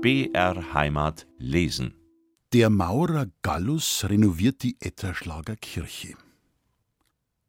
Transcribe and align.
BR 0.00 0.74
Heimat 0.74 1.26
lesen. 1.38 1.92
Der 2.52 2.70
Maurer 2.70 3.26
Gallus 3.42 4.04
renoviert 4.08 4.62
die 4.62 4.76
Etterschlager 4.78 5.56
Kirche. 5.56 6.14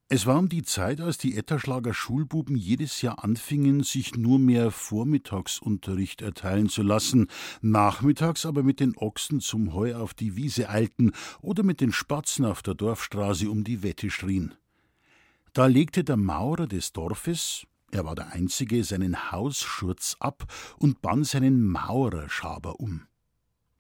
Es 0.08 0.26
war 0.26 0.40
um 0.40 0.50
die 0.50 0.64
Zeit, 0.64 1.00
als 1.00 1.20
die 1.20 1.38
Etterschlager 1.38 1.94
Schulbuben 1.94 2.56
jedes 2.56 3.04
Jahr 3.04 3.24
anfingen, 3.24 3.84
sich 3.84 4.16
nur 4.16 4.40
mehr 4.40 4.72
Vormittagsunterricht 4.72 6.24
erteilen 6.24 6.70
zu 6.70 6.82
lassen, 6.82 7.28
nachmittags 7.62 8.48
aber 8.48 8.64
mit 8.64 8.80
den 8.80 8.98
Ochsen 8.98 9.42
zum 9.42 9.76
Heu 9.76 9.96
auf 9.96 10.16
die 10.16 10.36
Wiese 10.36 10.70
eilten 10.70 11.12
oder 11.42 11.62
mit 11.62 11.82
den 11.82 11.92
Spatzen 11.92 12.46
auf 12.46 12.64
der 12.64 12.74
Dorfstraße 12.74 13.48
um 13.48 13.64
die 13.64 13.84
Wette 13.84 14.10
schrien. 14.10 14.56
Da 15.54 15.68
legte 15.68 16.04
der 16.04 16.18
Maurer 16.18 16.66
des 16.66 16.94
Dorfes, 16.94 17.68
er 17.92 18.06
war 18.06 18.16
der 18.16 18.32
Einzige, 18.34 18.84
seinen 18.84 19.32
Hausschurz 19.32 20.16
ab 20.20 20.46
und 20.78 21.02
band 21.02 21.28
seinen 21.28 21.64
Maurerschaber 21.66 22.80
um. 22.80 23.08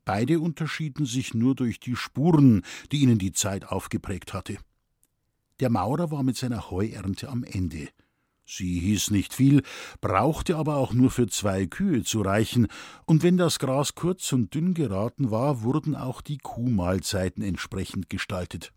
Beide 0.05 0.39
unterschieden 0.39 1.05
sich 1.05 1.33
nur 1.33 1.55
durch 1.55 1.79
die 1.79 1.95
Spuren, 1.95 2.63
die 2.91 3.01
ihnen 3.01 3.19
die 3.19 3.31
Zeit 3.31 3.65
aufgeprägt 3.65 4.33
hatte. 4.33 4.57
Der 5.59 5.69
Maurer 5.69 6.09
war 6.09 6.23
mit 6.23 6.37
seiner 6.37 6.71
Heuernte 6.71 7.29
am 7.29 7.43
Ende. 7.43 7.89
Sie 8.45 8.79
hieß 8.79 9.11
nicht 9.11 9.35
viel, 9.35 9.61
brauchte 10.01 10.55
aber 10.55 10.77
auch 10.77 10.93
nur 10.93 11.11
für 11.11 11.27
zwei 11.27 11.67
Kühe 11.67 12.03
zu 12.03 12.21
reichen, 12.21 12.67
und 13.05 13.21
wenn 13.21 13.37
das 13.37 13.59
Gras 13.59 13.93
kurz 13.93 14.33
und 14.33 14.55
dünn 14.55 14.73
geraten 14.73 15.29
war, 15.29 15.61
wurden 15.61 15.95
auch 15.95 16.21
die 16.21 16.39
Kuhmahlzeiten 16.39 17.43
entsprechend 17.43 18.09
gestaltet. 18.09 18.73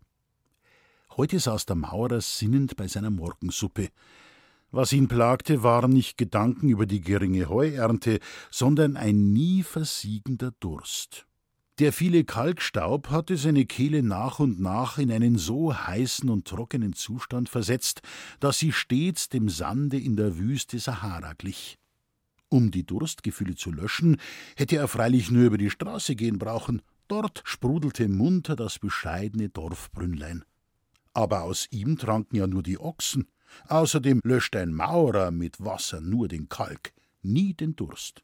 Heute 1.17 1.39
saß 1.39 1.65
der 1.65 1.75
Maurer 1.75 2.21
sinnend 2.21 2.75
bei 2.75 2.87
seiner 2.87 3.09
Morgensuppe. 3.09 3.89
Was 4.75 4.91
ihn 4.91 5.07
plagte, 5.07 5.61
waren 5.61 5.91
nicht 5.91 6.17
Gedanken 6.17 6.67
über 6.67 6.87
die 6.87 6.99
geringe 6.99 7.47
Heuernte, 7.47 8.19
sondern 8.49 8.97
ein 8.97 9.31
nie 9.31 9.61
versiegender 9.61 10.51
Durst. 10.59 11.27
Der 11.77 11.93
viele 11.93 12.23
Kalkstaub 12.23 13.11
hatte 13.11 13.37
seine 13.37 13.67
Kehle 13.67 14.01
nach 14.01 14.39
und 14.39 14.59
nach 14.59 14.97
in 14.97 15.11
einen 15.11 15.37
so 15.37 15.77
heißen 15.77 16.27
und 16.27 16.47
trockenen 16.47 16.93
Zustand 16.93 17.49
versetzt, 17.49 18.01
dass 18.39 18.57
sie 18.57 18.71
stets 18.71 19.29
dem 19.29 19.47
Sande 19.47 19.99
in 19.99 20.15
der 20.15 20.39
Wüste 20.39 20.79
Sahara 20.79 21.33
glich. 21.33 21.77
Um 22.49 22.71
die 22.71 22.83
Durstgefühle 22.83 23.53
zu 23.53 23.71
löschen, 23.71 24.17
hätte 24.55 24.77
er 24.77 24.87
freilich 24.87 25.29
nur 25.29 25.43
über 25.43 25.59
die 25.59 25.69
Straße 25.69 26.15
gehen 26.15 26.39
brauchen. 26.39 26.81
Dort 27.07 27.43
sprudelte 27.45 28.07
munter 28.07 28.55
das 28.55 28.79
bescheidene 28.79 29.49
Dorfbrünnlein. 29.49 30.43
Aber 31.13 31.43
aus 31.43 31.67
ihm 31.69 31.99
tranken 31.99 32.37
ja 32.37 32.47
nur 32.47 32.63
die 32.63 32.79
Ochsen. 32.79 33.27
Außerdem 33.67 34.19
löscht 34.23 34.55
ein 34.55 34.73
Maurer 34.73 35.31
mit 35.31 35.63
Wasser 35.63 36.01
nur 36.01 36.27
den 36.27 36.49
Kalk, 36.49 36.93
nie 37.21 37.53
den 37.53 37.75
Durst. 37.75 38.23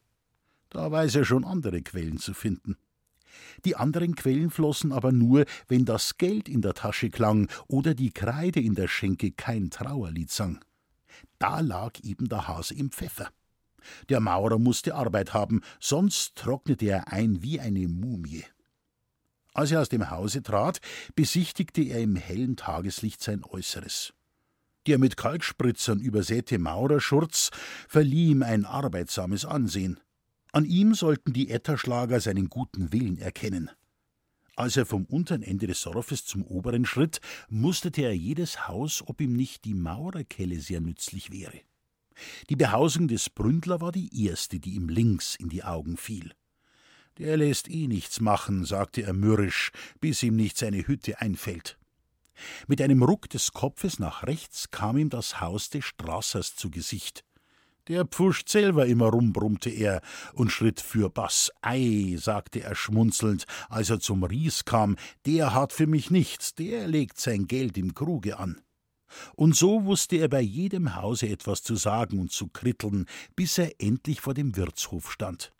Da 0.70 0.90
weiß 0.90 1.16
er 1.16 1.24
schon 1.24 1.44
andere 1.44 1.82
Quellen 1.82 2.18
zu 2.18 2.34
finden. 2.34 2.76
Die 3.64 3.76
anderen 3.76 4.14
Quellen 4.14 4.50
flossen 4.50 4.92
aber 4.92 5.12
nur, 5.12 5.44
wenn 5.68 5.84
das 5.84 6.18
Geld 6.18 6.48
in 6.48 6.62
der 6.62 6.74
Tasche 6.74 7.10
klang 7.10 7.48
oder 7.68 7.94
die 7.94 8.10
Kreide 8.10 8.60
in 8.60 8.74
der 8.74 8.88
Schenke 8.88 9.32
kein 9.32 9.70
Trauerlied 9.70 10.30
sang. 10.30 10.64
Da 11.38 11.60
lag 11.60 12.00
eben 12.02 12.28
der 12.28 12.48
Hase 12.48 12.74
im 12.74 12.90
Pfeffer. 12.90 13.30
Der 14.08 14.20
Maurer 14.20 14.58
musste 14.58 14.94
Arbeit 14.94 15.32
haben, 15.32 15.62
sonst 15.80 16.36
trocknete 16.36 16.86
er 16.86 17.12
ein 17.12 17.42
wie 17.42 17.60
eine 17.60 17.88
Mumie. 17.88 18.44
Als 19.52 19.72
er 19.72 19.80
aus 19.80 19.88
dem 19.88 20.10
Hause 20.10 20.42
trat, 20.42 20.80
besichtigte 21.14 21.82
er 21.82 22.00
im 22.00 22.16
hellen 22.16 22.56
Tageslicht 22.56 23.22
sein 23.22 23.42
Äußeres. 23.42 24.12
Der 24.86 24.98
mit 24.98 25.16
Kalkspritzern 25.16 26.00
übersäte 26.00 26.58
Maurerschurz 26.58 27.50
verlieh 27.88 28.30
ihm 28.30 28.42
ein 28.42 28.64
arbeitsames 28.64 29.44
Ansehen. 29.44 30.00
An 30.52 30.64
ihm 30.64 30.94
sollten 30.94 31.32
die 31.32 31.50
Etterschlager 31.50 32.20
seinen 32.20 32.48
guten 32.48 32.92
Willen 32.92 33.18
erkennen. 33.18 33.70
Als 34.56 34.76
er 34.76 34.84
vom 34.84 35.04
unteren 35.04 35.42
Ende 35.42 35.66
des 35.66 35.80
Dorfes 35.82 36.24
zum 36.24 36.44
oberen 36.44 36.84
schritt, 36.84 37.20
musterte 37.48 38.02
er 38.02 38.16
jedes 38.16 38.68
Haus, 38.68 39.02
ob 39.06 39.20
ihm 39.20 39.34
nicht 39.34 39.64
die 39.64 39.74
Maurerkelle 39.74 40.60
sehr 40.60 40.80
nützlich 40.80 41.30
wäre. 41.30 41.60
Die 42.48 42.56
Behausung 42.56 43.08
des 43.08 43.30
Bründler 43.30 43.80
war 43.80 43.92
die 43.92 44.26
erste, 44.26 44.60
die 44.60 44.74
ihm 44.74 44.88
links 44.88 45.34
in 45.34 45.48
die 45.48 45.62
Augen 45.62 45.96
fiel. 45.96 46.32
Der 47.18 47.36
lässt 47.36 47.70
eh 47.70 47.86
nichts 47.86 48.20
machen, 48.20 48.64
sagte 48.64 49.02
er 49.02 49.12
mürrisch, 49.12 49.72
bis 50.00 50.22
ihm 50.22 50.36
nicht 50.36 50.58
seine 50.58 50.86
Hütte 50.86 51.20
einfällt. 51.20 51.79
Mit 52.66 52.80
einem 52.80 53.02
Ruck 53.02 53.28
des 53.28 53.52
Kopfes 53.52 53.98
nach 53.98 54.24
rechts 54.24 54.70
kam 54.70 54.96
ihm 54.96 55.10
das 55.10 55.40
Haus 55.40 55.70
des 55.70 55.84
Straßers 55.84 56.56
zu 56.56 56.70
Gesicht. 56.70 57.24
Der 57.88 58.04
pfuscht 58.04 58.48
selber 58.48 58.86
immer 58.86 59.08
rum, 59.08 59.32
brummte 59.32 59.70
er 59.70 60.00
und 60.32 60.50
schritt 60.50 60.80
für 60.80 61.10
Bass. 61.10 61.50
Ei, 61.60 62.14
sagte 62.18 62.62
er 62.62 62.74
schmunzelnd, 62.74 63.46
als 63.68 63.90
er 63.90 64.00
zum 64.00 64.22
Ries 64.22 64.64
kam, 64.64 64.96
der 65.26 65.54
hat 65.54 65.72
für 65.72 65.86
mich 65.86 66.10
nichts, 66.10 66.54
der 66.54 66.86
legt 66.86 67.18
sein 67.18 67.46
Geld 67.46 67.76
im 67.78 67.94
Kruge 67.94 68.38
an. 68.38 68.60
Und 69.34 69.56
so 69.56 69.84
wusste 69.86 70.16
er 70.16 70.28
bei 70.28 70.40
jedem 70.40 70.94
Hause 70.94 71.28
etwas 71.28 71.62
zu 71.62 71.74
sagen 71.74 72.20
und 72.20 72.30
zu 72.30 72.48
kritteln, 72.48 73.06
bis 73.34 73.58
er 73.58 73.72
endlich 73.80 74.20
vor 74.20 74.34
dem 74.34 74.56
Wirtshof 74.56 75.10
stand. 75.10 75.52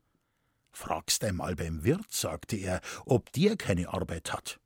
Fragst 0.72 1.24
einmal 1.24 1.56
beim 1.56 1.82
Wirt, 1.82 2.12
sagte 2.12 2.56
er, 2.56 2.80
ob 3.06 3.32
der 3.32 3.56
keine 3.56 3.92
Arbeit 3.92 4.32
hat. 4.32 4.60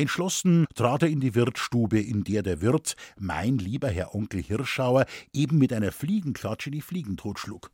Entschlossen 0.00 0.66
trat 0.74 1.02
er 1.02 1.10
in 1.10 1.20
die 1.20 1.34
Wirtsstube, 1.34 2.00
in 2.00 2.24
der 2.24 2.42
der 2.42 2.62
Wirt, 2.62 2.96
mein 3.18 3.58
lieber 3.58 3.90
Herr 3.90 4.14
Onkel 4.14 4.42
Hirschauer, 4.42 5.04
eben 5.34 5.58
mit 5.58 5.74
einer 5.74 5.92
Fliegenklatsche 5.92 6.70
die 6.70 6.80
Fliegen 6.80 7.18
totschlug. 7.18 7.70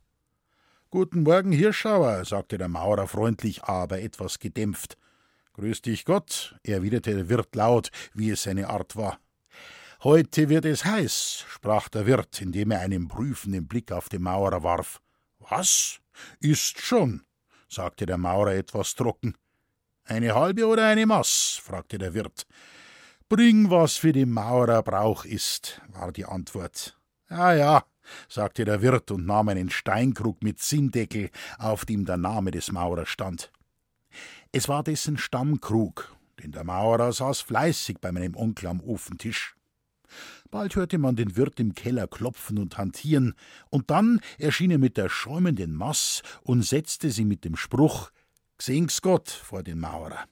Guten 0.89 1.23
Morgen, 1.23 1.53
Hirschauer, 1.53 2.25
sagte 2.25 2.57
der 2.57 2.67
Maurer 2.67 3.07
freundlich, 3.07 3.63
aber 3.63 4.01
etwas 4.01 4.39
gedämpft. 4.39 4.97
Grüß 5.53 5.81
dich 5.83 6.03
Gott, 6.03 6.59
erwiderte 6.63 7.15
der 7.15 7.29
Wirt 7.29 7.55
laut, 7.55 7.91
wie 8.13 8.31
es 8.31 8.43
seine 8.43 8.67
Art 8.67 8.97
war. 8.97 9.21
Heute 10.03 10.49
wird 10.49 10.65
es 10.65 10.83
heiß, 10.83 11.45
sprach 11.47 11.87
der 11.87 12.07
Wirt, 12.07 12.41
indem 12.41 12.71
er 12.71 12.81
einen 12.81 13.07
prüfenden 13.07 13.69
Blick 13.69 13.93
auf 13.93 14.09
den 14.09 14.23
Maurer 14.23 14.63
warf. 14.63 14.99
Was? 15.39 16.01
Ist 16.41 16.81
schon, 16.81 17.23
sagte 17.69 18.05
der 18.05 18.17
Maurer 18.17 18.53
etwas 18.53 18.95
trocken. 18.95 19.37
Eine 20.07 20.35
halbe 20.35 20.65
oder 20.65 20.87
eine 20.87 21.05
Maß? 21.05 21.59
fragte 21.61 21.97
der 21.97 22.13
Wirt. 22.13 22.47
Bring, 23.27 23.69
was 23.69 23.97
für 23.97 24.13
den 24.13 24.31
Maurer 24.31 24.81
Brauch 24.81 25.25
ist, 25.25 25.81
war 25.89 26.13
die 26.13 26.23
Antwort. 26.23 26.97
Ja, 27.29 27.53
ja, 27.53 27.83
sagte 28.29 28.63
der 28.63 28.81
Wirt 28.81 29.11
und 29.11 29.25
nahm 29.25 29.49
einen 29.49 29.69
Steinkrug 29.69 30.41
mit 30.41 30.59
Zinndeckel, 30.59 31.29
auf 31.57 31.83
dem 31.83 32.05
der 32.05 32.15
Name 32.15 32.51
des 32.51 32.71
Maurers 32.71 33.09
stand. 33.09 33.51
Es 34.53 34.69
war 34.69 34.81
dessen 34.81 35.17
Stammkrug, 35.17 36.15
denn 36.41 36.53
der 36.53 36.63
Maurer 36.63 37.11
saß 37.11 37.41
fleißig 37.41 37.97
bei 37.99 38.13
meinem 38.13 38.37
Onkel 38.37 38.67
am 38.67 38.79
Ofentisch. 38.79 39.57
Bald 40.49 40.77
hörte 40.77 40.99
man 40.99 41.17
den 41.17 41.35
Wirt 41.35 41.59
im 41.59 41.75
Keller 41.75 42.07
klopfen 42.07 42.57
und 42.59 42.77
hantieren, 42.77 43.33
und 43.69 43.91
dann 43.91 44.21
erschien 44.37 44.71
er 44.71 44.77
mit 44.77 44.95
der 44.95 45.09
schäumenden 45.09 45.73
Maß 45.75 46.21
und 46.43 46.61
setzte 46.61 47.11
sie 47.11 47.25
mit 47.25 47.43
dem 47.43 47.57
Spruch 47.57 48.09
Gsehng's 48.57 49.03
Gott 49.03 49.29
vor 49.29 49.61
den 49.61 49.79
Maurer. 49.79 50.25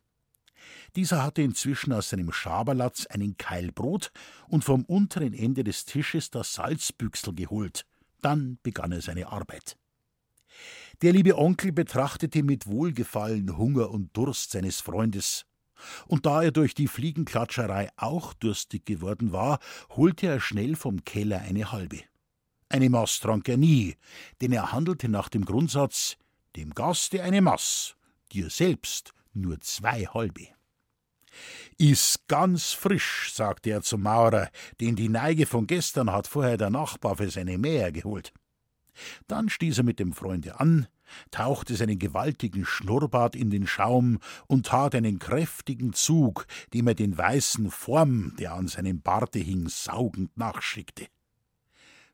Dieser 0.95 1.23
hatte 1.23 1.43
inzwischen 1.43 1.93
aus 1.93 2.09
seinem 2.09 2.31
Schaberlatz 2.31 3.05
einen 3.05 3.37
Keil 3.37 3.71
Brot 3.71 4.11
und 4.47 4.63
vom 4.63 4.83
unteren 4.85 5.33
Ende 5.33 5.63
des 5.63 5.85
Tisches 5.85 6.31
das 6.31 6.53
Salzbüchsel 6.53 7.35
geholt. 7.35 7.85
Dann 8.21 8.57
begann 8.63 8.91
er 8.91 9.01
seine 9.01 9.27
Arbeit. 9.27 9.77
Der 11.01 11.13
liebe 11.13 11.37
Onkel 11.37 11.71
betrachtete 11.71 12.41
mit 12.41 12.65
Wohlgefallen 12.65 13.57
Hunger 13.57 13.91
und 13.91 14.15
Durst 14.17 14.51
seines 14.51 14.81
Freundes. 14.81 15.45
Und 16.07 16.25
da 16.25 16.41
er 16.41 16.51
durch 16.51 16.73
die 16.73 16.87
Fliegenklatscherei 16.87 17.89
auch 17.97 18.33
durstig 18.33 18.85
geworden 18.85 19.33
war, 19.33 19.59
holte 19.89 20.27
er 20.27 20.39
schnell 20.39 20.75
vom 20.75 21.03
Keller 21.03 21.41
eine 21.41 21.71
halbe. 21.71 21.99
Eine 22.69 22.89
Maß 22.89 23.19
trank 23.19 23.47
er 23.49 23.57
nie, 23.57 23.97
denn 24.41 24.51
er 24.51 24.71
handelte 24.71 25.09
nach 25.09 25.29
dem 25.29 25.45
Grundsatz: 25.45 26.17
dem 26.55 26.73
Gaste 26.73 27.21
eine 27.21 27.41
Maß 27.41 27.95
dir 28.35 28.49
selbst 28.49 29.13
nur 29.33 29.59
zwei 29.61 30.05
halbe. 30.05 30.47
Ist 31.77 32.27
ganz 32.27 32.71
frisch, 32.71 33.31
sagte 33.33 33.69
er 33.71 33.81
zum 33.81 34.03
Maurer, 34.03 34.49
den 34.79 34.95
die 34.95 35.09
Neige 35.09 35.45
von 35.45 35.67
gestern 35.67 36.11
hat 36.11 36.27
vorher 36.27 36.57
der 36.57 36.69
Nachbar 36.69 37.17
für 37.17 37.29
seine 37.29 37.57
Mäher 37.57 37.91
geholt. 37.91 38.33
Dann 39.27 39.49
stieß 39.49 39.79
er 39.79 39.83
mit 39.83 39.99
dem 39.99 40.13
Freunde 40.13 40.59
an, 40.59 40.87
tauchte 41.31 41.75
seinen 41.75 41.99
gewaltigen 41.99 42.65
Schnurrbart 42.65 43.35
in 43.35 43.49
den 43.49 43.67
Schaum 43.67 44.19
und 44.47 44.67
tat 44.67 44.95
einen 44.95 45.19
kräftigen 45.19 45.93
Zug, 45.93 46.47
dem 46.73 46.87
er 46.87 46.95
den 46.95 47.17
weißen 47.17 47.69
Form, 47.71 48.35
der 48.39 48.53
an 48.53 48.67
seinem 48.67 49.01
Barte 49.01 49.39
hing, 49.39 49.67
saugend 49.67 50.37
nachschickte. 50.37 51.07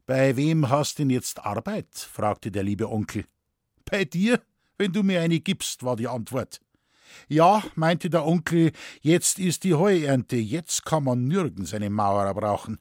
Bei 0.07 0.35
wem 0.35 0.69
hast 0.69 0.97
denn 0.97 1.11
jetzt 1.11 1.45
Arbeit? 1.45 1.95
fragte 1.95 2.51
der 2.51 2.63
liebe 2.63 2.89
Onkel. 2.89 3.25
Bei 3.85 4.05
dir? 4.05 4.41
Wenn 4.81 4.93
du 4.93 5.03
mir 5.03 5.21
eine 5.21 5.39
gibst, 5.39 5.83
war 5.83 5.95
die 5.95 6.07
Antwort. 6.07 6.59
Ja, 7.27 7.63
meinte 7.75 8.09
der 8.09 8.25
Onkel, 8.25 8.71
jetzt 9.01 9.37
ist 9.37 9.63
die 9.63 9.75
Heuernte, 9.75 10.37
jetzt 10.37 10.85
kann 10.85 11.03
man 11.03 11.27
nirgends 11.27 11.75
einen 11.75 11.93
Maurer 11.93 12.33
brauchen. 12.33 12.79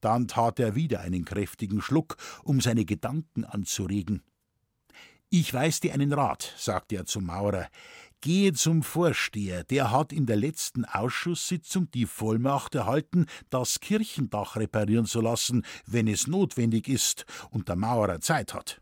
Dann 0.00 0.26
tat 0.26 0.58
er 0.58 0.74
wieder 0.74 0.98
einen 0.98 1.24
kräftigen 1.24 1.80
Schluck, 1.80 2.16
um 2.42 2.60
seine 2.60 2.84
Gedanken 2.84 3.44
anzuregen. 3.44 4.24
Ich 5.30 5.54
weiß 5.54 5.78
dir 5.78 5.94
einen 5.94 6.12
Rat, 6.12 6.54
sagte 6.56 6.96
er 6.96 7.06
zum 7.06 7.26
Maurer. 7.26 7.68
Gehe 8.20 8.52
zum 8.52 8.82
Vorsteher, 8.82 9.62
der 9.62 9.92
hat 9.92 10.12
in 10.12 10.26
der 10.26 10.36
letzten 10.36 10.84
Ausschusssitzung 10.84 11.88
die 11.92 12.06
Vollmacht 12.06 12.74
erhalten, 12.74 13.26
das 13.48 13.78
Kirchendach 13.78 14.56
reparieren 14.56 15.06
zu 15.06 15.20
lassen, 15.20 15.64
wenn 15.86 16.08
es 16.08 16.26
notwendig 16.26 16.88
ist 16.88 17.26
und 17.50 17.68
der 17.68 17.76
Maurer 17.76 18.20
Zeit 18.20 18.54
hat. 18.54 18.81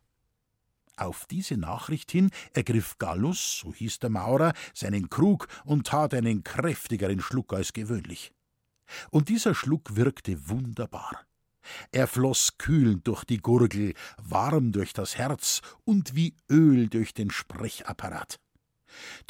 Auf 1.00 1.24
diese 1.24 1.56
Nachricht 1.56 2.10
hin 2.12 2.30
ergriff 2.52 2.98
Gallus, 2.98 3.60
so 3.60 3.72
hieß 3.72 4.00
der 4.00 4.10
Maurer, 4.10 4.52
seinen 4.74 5.08
Krug 5.08 5.48
und 5.64 5.86
tat 5.86 6.12
einen 6.12 6.44
kräftigeren 6.44 7.20
Schluck 7.20 7.54
als 7.54 7.72
gewöhnlich. 7.72 8.32
Und 9.10 9.30
dieser 9.30 9.54
Schluck 9.54 9.96
wirkte 9.96 10.50
wunderbar. 10.50 11.22
Er 11.90 12.06
floß 12.06 12.58
kühlend 12.58 13.06
durch 13.06 13.24
die 13.24 13.38
Gurgel, 13.38 13.94
warm 14.18 14.72
durch 14.72 14.92
das 14.92 15.16
Herz 15.16 15.62
und 15.84 16.14
wie 16.14 16.36
Öl 16.50 16.88
durch 16.90 17.14
den 17.14 17.30
Sprechapparat. 17.30 18.38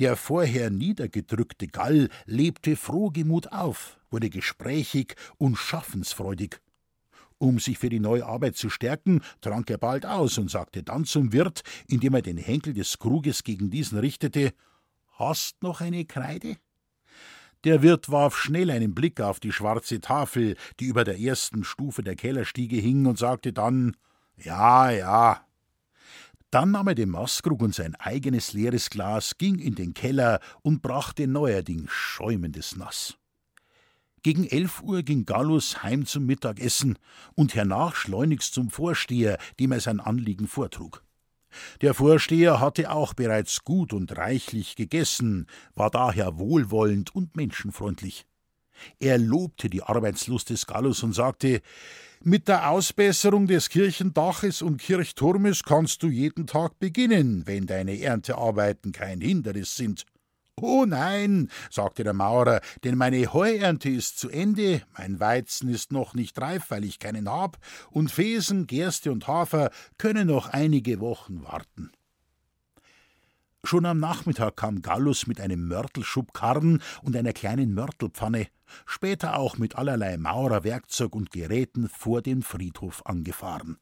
Der 0.00 0.16
vorher 0.16 0.70
niedergedrückte 0.70 1.68
Gall 1.68 2.08
lebte 2.26 2.74
frohgemut 2.74 3.52
auf, 3.52 4.00
wurde 4.10 4.28
gesprächig 4.28 5.14
und 5.38 5.54
schaffensfreudig. 5.56 6.60
Um 7.42 7.58
sich 7.58 7.78
für 7.78 7.88
die 7.88 8.00
neue 8.00 8.26
Arbeit 8.26 8.56
zu 8.56 8.68
stärken, 8.68 9.22
trank 9.40 9.70
er 9.70 9.78
bald 9.78 10.04
aus 10.04 10.36
und 10.36 10.50
sagte 10.50 10.82
dann 10.82 11.06
zum 11.06 11.32
Wirt, 11.32 11.62
indem 11.88 12.14
er 12.14 12.20
den 12.20 12.36
Henkel 12.36 12.74
des 12.74 12.98
Kruges 12.98 13.44
gegen 13.44 13.70
diesen 13.70 13.98
richtete: 13.98 14.52
Hast 15.12 15.62
noch 15.62 15.80
eine 15.80 16.04
Kreide? 16.04 16.58
Der 17.64 17.80
Wirt 17.80 18.10
warf 18.10 18.36
schnell 18.36 18.70
einen 18.70 18.94
Blick 18.94 19.22
auf 19.22 19.40
die 19.40 19.52
schwarze 19.52 20.02
Tafel, 20.02 20.54
die 20.80 20.84
über 20.84 21.02
der 21.02 21.18
ersten 21.18 21.64
Stufe 21.64 22.02
der 22.02 22.14
Kellerstiege 22.14 22.76
hing, 22.76 23.06
und 23.06 23.18
sagte 23.18 23.54
dann: 23.54 23.96
Ja, 24.36 24.90
ja. 24.90 25.46
Dann 26.50 26.72
nahm 26.72 26.88
er 26.88 26.94
den 26.94 27.08
Maßkrug 27.08 27.62
und 27.62 27.74
sein 27.74 27.94
eigenes 27.94 28.52
leeres 28.52 28.90
Glas, 28.90 29.38
ging 29.38 29.58
in 29.58 29.76
den 29.76 29.94
Keller 29.94 30.40
und 30.60 30.82
brachte 30.82 31.26
neuerdings 31.26 31.90
schäumendes 31.90 32.76
Nass. 32.76 33.16
Gegen 34.22 34.46
elf 34.46 34.82
Uhr 34.82 35.02
ging 35.02 35.24
Gallus 35.24 35.82
heim 35.82 36.04
zum 36.04 36.26
Mittagessen 36.26 36.98
und 37.34 37.54
hernach 37.54 37.94
schleunigst 37.94 38.52
zum 38.52 38.70
Vorsteher, 38.70 39.38
dem 39.58 39.72
er 39.72 39.80
sein 39.80 40.00
Anliegen 40.00 40.46
vortrug. 40.46 41.02
Der 41.80 41.94
Vorsteher 41.94 42.60
hatte 42.60 42.90
auch 42.90 43.14
bereits 43.14 43.64
gut 43.64 43.92
und 43.92 44.16
reichlich 44.16 44.76
gegessen, 44.76 45.46
war 45.74 45.90
daher 45.90 46.38
wohlwollend 46.38 47.14
und 47.14 47.34
menschenfreundlich. 47.34 48.26
Er 48.98 49.18
lobte 49.18 49.68
die 49.68 49.82
Arbeitslust 49.82 50.50
des 50.50 50.66
Gallus 50.66 51.02
und 51.02 51.12
sagte 51.12 51.60
Mit 52.22 52.48
der 52.48 52.70
Ausbesserung 52.70 53.46
des 53.46 53.68
Kirchendaches 53.68 54.62
und 54.62 54.78
Kirchturmes 54.78 55.64
kannst 55.64 56.02
du 56.02 56.08
jeden 56.08 56.46
Tag 56.46 56.78
beginnen, 56.78 57.46
wenn 57.46 57.66
deine 57.66 58.00
Erntearbeiten 58.00 58.92
kein 58.92 59.20
Hindernis 59.20 59.76
sind. 59.76 60.04
Oh 60.62 60.84
nein, 60.84 61.50
sagte 61.70 62.04
der 62.04 62.12
Maurer, 62.12 62.60
denn 62.84 62.96
meine 62.96 63.32
Heuernte 63.32 63.88
ist 63.88 64.18
zu 64.18 64.28
Ende, 64.28 64.82
mein 64.96 65.18
Weizen 65.18 65.68
ist 65.70 65.90
noch 65.90 66.14
nicht 66.14 66.40
reif, 66.40 66.66
weil 66.70 66.84
ich 66.84 66.98
keinen 66.98 67.30
hab, 67.30 67.58
und 67.90 68.10
Fesen, 68.10 68.66
Gerste 68.66 69.10
und 69.10 69.26
Hafer 69.26 69.70
können 69.96 70.28
noch 70.28 70.48
einige 70.48 71.00
Wochen 71.00 71.42
warten. 71.42 71.90
Schon 73.64 73.84
am 73.86 73.98
Nachmittag 73.98 74.56
kam 74.56 74.80
Gallus 74.80 75.26
mit 75.26 75.40
einem 75.40 75.68
Mörtelschubkarren 75.68 76.82
und 77.02 77.16
einer 77.16 77.32
kleinen 77.32 77.74
Mörtelpfanne, 77.74 78.46
später 78.86 79.36
auch 79.36 79.58
mit 79.58 79.76
allerlei 79.76 80.16
Maurerwerkzeug 80.16 81.14
und 81.14 81.30
Geräten 81.30 81.88
vor 81.88 82.22
den 82.22 82.42
Friedhof 82.42 83.04
angefahren. 83.04 83.78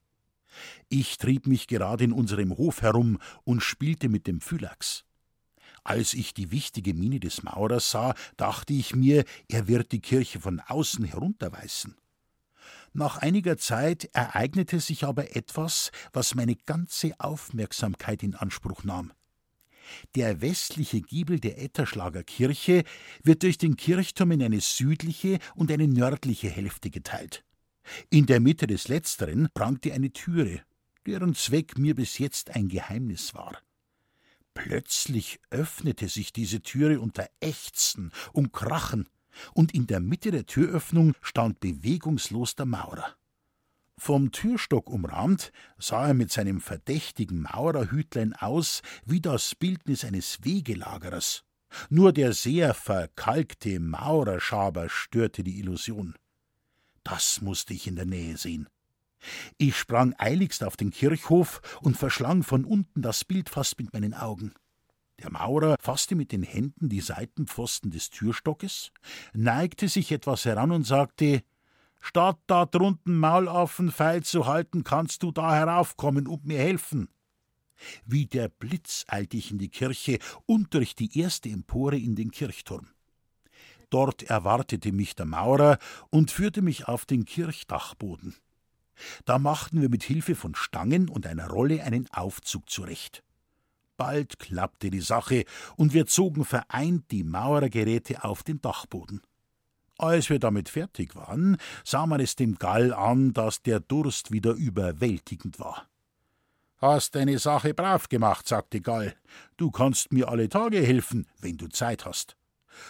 Ich 0.88 1.18
trieb 1.18 1.46
mich 1.46 1.68
gerade 1.68 2.04
in 2.04 2.12
unserem 2.12 2.56
Hof 2.56 2.82
herum 2.82 3.18
und 3.44 3.62
spielte 3.62 4.08
mit 4.08 4.26
dem 4.26 4.40
Phylax. 4.40 5.04
Als 5.88 6.12
ich 6.12 6.34
die 6.34 6.50
wichtige 6.50 6.92
Miene 6.92 7.18
des 7.18 7.42
Maurers 7.44 7.90
sah, 7.90 8.14
dachte 8.36 8.74
ich 8.74 8.94
mir, 8.94 9.24
er 9.48 9.68
wird 9.68 9.90
die 9.90 10.00
Kirche 10.00 10.38
von 10.38 10.60
außen 10.60 11.02
herunterweisen. 11.02 11.96
Nach 12.92 13.16
einiger 13.16 13.56
Zeit 13.56 14.10
ereignete 14.12 14.80
sich 14.80 15.04
aber 15.04 15.34
etwas, 15.34 15.90
was 16.12 16.34
meine 16.34 16.56
ganze 16.56 17.18
Aufmerksamkeit 17.18 18.22
in 18.22 18.34
Anspruch 18.34 18.84
nahm. 18.84 19.14
Der 20.14 20.42
westliche 20.42 21.00
Giebel 21.00 21.40
der 21.40 21.58
Etterschlager 21.58 22.22
Kirche 22.22 22.84
wird 23.22 23.42
durch 23.42 23.56
den 23.56 23.76
Kirchturm 23.76 24.32
in 24.32 24.42
eine 24.42 24.60
südliche 24.60 25.38
und 25.54 25.72
eine 25.72 25.88
nördliche 25.88 26.50
Hälfte 26.50 26.90
geteilt. 26.90 27.46
In 28.10 28.26
der 28.26 28.40
Mitte 28.40 28.66
des 28.66 28.88
letzteren 28.88 29.48
prangte 29.54 29.94
eine 29.94 30.12
Türe, 30.12 30.60
deren 31.06 31.34
Zweck 31.34 31.78
mir 31.78 31.94
bis 31.94 32.18
jetzt 32.18 32.50
ein 32.50 32.68
Geheimnis 32.68 33.32
war. 33.32 33.56
Plötzlich 34.58 35.38
öffnete 35.50 36.08
sich 36.08 36.32
diese 36.32 36.60
Türe 36.62 37.00
unter 37.00 37.28
Ächzen 37.38 38.10
und 38.32 38.52
Krachen, 38.52 39.08
und 39.54 39.72
in 39.72 39.86
der 39.86 40.00
Mitte 40.00 40.32
der 40.32 40.46
Türöffnung 40.46 41.14
stand 41.22 41.60
bewegungslos 41.60 42.56
der 42.56 42.66
Maurer. 42.66 43.14
Vom 43.96 44.32
Türstock 44.32 44.90
umrahmt 44.90 45.52
sah 45.78 46.08
er 46.08 46.14
mit 46.14 46.32
seinem 46.32 46.60
verdächtigen 46.60 47.42
Maurerhütlein 47.42 48.32
aus 48.32 48.82
wie 49.06 49.20
das 49.20 49.54
Bildnis 49.54 50.04
eines 50.04 50.42
Wegelagerers. 50.42 51.44
Nur 51.88 52.12
der 52.12 52.32
sehr 52.32 52.74
verkalkte 52.74 53.78
Maurerschaber 53.78 54.88
störte 54.88 55.44
die 55.44 55.60
Illusion. 55.60 56.16
Das 57.04 57.40
musste 57.42 57.74
ich 57.74 57.86
in 57.86 57.94
der 57.94 58.06
Nähe 58.06 58.36
sehen. 58.36 58.68
Ich 59.56 59.76
sprang 59.76 60.14
eiligst 60.18 60.62
auf 60.64 60.76
den 60.76 60.90
Kirchhof 60.90 61.60
und 61.82 61.96
verschlang 61.96 62.42
von 62.42 62.64
unten 62.64 63.02
das 63.02 63.24
Bild 63.24 63.48
fast 63.48 63.78
mit 63.78 63.92
meinen 63.92 64.14
Augen. 64.14 64.54
Der 65.20 65.32
Maurer 65.32 65.76
fasste 65.80 66.14
mit 66.14 66.30
den 66.30 66.44
Händen 66.44 66.88
die 66.88 67.00
Seitenpfosten 67.00 67.90
des 67.90 68.10
Türstockes, 68.10 68.92
neigte 69.32 69.88
sich 69.88 70.12
etwas 70.12 70.44
heran 70.44 70.70
und 70.70 70.84
sagte 70.84 71.42
Statt 72.00 72.38
da 72.46 72.64
drunten 72.64 73.18
Maulaffen 73.18 73.90
feil 73.90 74.22
zu 74.22 74.46
halten, 74.46 74.84
kannst 74.84 75.24
du 75.24 75.32
da 75.32 75.54
heraufkommen 75.54 76.28
und 76.28 76.44
mir 76.46 76.58
helfen. 76.58 77.08
Wie 78.04 78.26
der 78.26 78.48
Blitz 78.48 79.04
eilte 79.08 79.36
ich 79.36 79.50
in 79.50 79.58
die 79.58 79.68
Kirche 79.68 80.18
und 80.46 80.74
durch 80.74 80.94
die 80.94 81.18
erste 81.18 81.48
Empore 81.48 81.96
in 81.96 82.14
den 82.14 82.30
Kirchturm. 82.30 82.88
Dort 83.90 84.22
erwartete 84.24 84.92
mich 84.92 85.14
der 85.14 85.26
Maurer 85.26 85.78
und 86.10 86.30
führte 86.30 86.62
mich 86.62 86.88
auf 86.88 87.06
den 87.06 87.24
Kirchdachboden. 87.24 88.36
Da 89.24 89.38
machten 89.38 89.80
wir 89.80 89.88
mit 89.88 90.02
Hilfe 90.02 90.34
von 90.34 90.54
Stangen 90.54 91.08
und 91.08 91.26
einer 91.26 91.48
Rolle 91.48 91.82
einen 91.82 92.08
Aufzug 92.12 92.68
zurecht. 92.68 93.22
Bald 93.96 94.38
klappte 94.38 94.90
die 94.90 95.00
Sache, 95.00 95.44
und 95.76 95.92
wir 95.92 96.06
zogen 96.06 96.44
vereint 96.44 97.10
die 97.10 97.24
Maurergeräte 97.24 98.24
auf 98.24 98.42
den 98.42 98.60
Dachboden. 98.60 99.20
Als 99.98 100.30
wir 100.30 100.38
damit 100.38 100.68
fertig 100.68 101.16
waren, 101.16 101.56
sah 101.84 102.06
man 102.06 102.20
es 102.20 102.36
dem 102.36 102.54
Gall 102.56 102.94
an, 102.94 103.32
dass 103.32 103.62
der 103.62 103.80
Durst 103.80 104.30
wieder 104.30 104.52
überwältigend 104.52 105.58
war. 105.58 105.88
Hast 106.76 107.16
deine 107.16 107.40
Sache 107.40 107.74
brav 107.74 108.08
gemacht, 108.08 108.46
sagte 108.46 108.80
Gall. 108.80 109.16
Du 109.56 109.72
kannst 109.72 110.12
mir 110.12 110.28
alle 110.28 110.48
Tage 110.48 110.78
helfen, 110.80 111.26
wenn 111.40 111.56
du 111.56 111.66
Zeit 111.66 112.06
hast. 112.06 112.36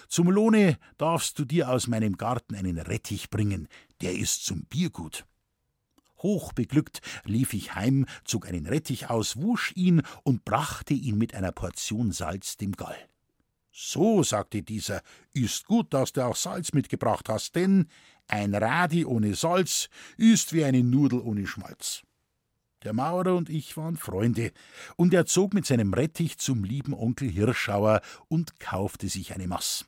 Zum 0.09 0.31
Lohne 0.31 0.77
darfst 0.99 1.39
du 1.39 1.47
dir 1.47 1.71
aus 1.71 1.87
meinem 1.87 2.19
Garten 2.19 2.55
einen 2.55 2.79
Rettich 2.79 3.31
bringen, 3.31 3.69
der 4.03 4.13
ist 4.15 4.45
zum 4.45 4.65
Biergut. 4.65 5.25
Hochbeglückt 6.19 7.01
lief 7.25 7.55
ich 7.55 7.75
heim, 7.75 8.07
zog 8.25 8.47
einen 8.47 8.67
Rettich 8.67 9.11
aus, 9.11 9.37
wusch 9.37 9.73
ihn 9.77 10.03
und 10.23 10.45
brachte 10.45 10.95
ihn 10.95 11.19
mit 11.19 11.35
einer 11.35 11.53
Portion 11.53 12.13
Salz 12.13 12.57
dem 12.57 12.73
Gall. 12.73 12.97
So, 13.73 14.25
sagte 14.25 14.63
dieser, 14.63 15.03
ist 15.33 15.67
gut, 15.67 15.95
dass 15.95 16.13
du 16.13 16.25
auch 16.25 16.37
Salz 16.37 16.73
mitgebracht 16.73 17.29
hast, 17.29 17.55
denn 17.55 17.87
ein 18.27 18.55
Radi 18.55 19.05
ohne 19.05 19.35
Salz 19.35 19.89
ist 20.17 20.53
wie 20.53 20.65
eine 20.65 20.83
Nudel 20.83 21.21
ohne 21.21 21.47
Schmalz. 21.47 22.03
Der 22.85 22.93
Maurer 22.93 23.35
und 23.35 23.49
ich 23.49 23.77
waren 23.77 23.97
Freunde, 23.97 24.53
und 24.97 25.15
er 25.15 25.27
zog 25.27 25.55
mit 25.55 25.67
seinem 25.67 25.95
Rettich 25.95 26.39
zum 26.39 26.65
lieben 26.65 26.95
Onkel 26.95 27.29
Hirschauer 27.29 28.01
und 28.29 28.61
kaufte 28.61 29.09
sich 29.09 29.35
eine 29.35 29.49
Maß. 29.49 29.87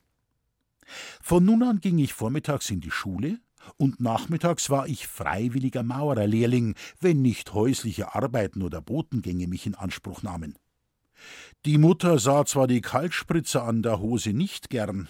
Von 1.20 1.44
nun 1.44 1.62
an 1.62 1.80
ging 1.80 1.98
ich 1.98 2.12
vormittags 2.12 2.70
in 2.70 2.80
die 2.80 2.90
Schule, 2.90 3.38
und 3.76 4.00
nachmittags 4.00 4.70
war 4.70 4.86
ich 4.86 5.06
freiwilliger 5.06 5.82
Maurerlehrling, 5.82 6.74
wenn 7.00 7.22
nicht 7.22 7.54
häusliche 7.54 8.14
Arbeiten 8.14 8.62
oder 8.62 8.80
Botengänge 8.80 9.46
mich 9.46 9.66
in 9.66 9.74
Anspruch 9.74 10.22
nahmen. 10.22 10.58
Die 11.66 11.78
Mutter 11.78 12.18
sah 12.18 12.44
zwar 12.46 12.66
die 12.66 12.80
Kaltspritzer 12.80 13.64
an 13.64 13.82
der 13.82 14.00
Hose 14.00 14.32
nicht 14.32 14.70
gern, 14.70 15.08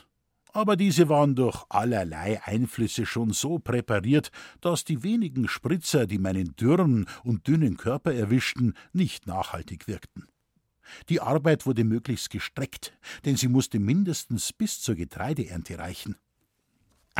aber 0.53 0.77
diese 0.77 1.09
waren 1.09 1.37
durch 1.37 1.65
allerlei 1.69 2.43
Einflüsse 2.45 3.07
schon 3.07 3.33
so 3.33 3.59
präpariert, 3.59 4.31
dass 4.61 4.85
die 4.85 5.03
wenigen 5.03 5.49
Spritzer, 5.49 6.07
die 6.07 6.19
meinen 6.19 6.57
dürren 6.57 7.07
und 7.23 7.47
dünnen 7.47 7.77
Körper 7.77 8.13
erwischten, 8.13 8.75
nicht 8.93 9.27
nachhaltig 9.27 9.87
wirkten. 9.87 10.27
Die 11.09 11.21
Arbeit 11.21 11.67
wurde 11.67 11.85
möglichst 11.85 12.31
gestreckt, 12.31 12.99
denn 13.25 13.37
sie 13.37 13.47
musste 13.47 13.79
mindestens 13.79 14.53
bis 14.53 14.81
zur 14.81 14.97
Getreideernte 14.97 15.79
reichen. 15.79 16.17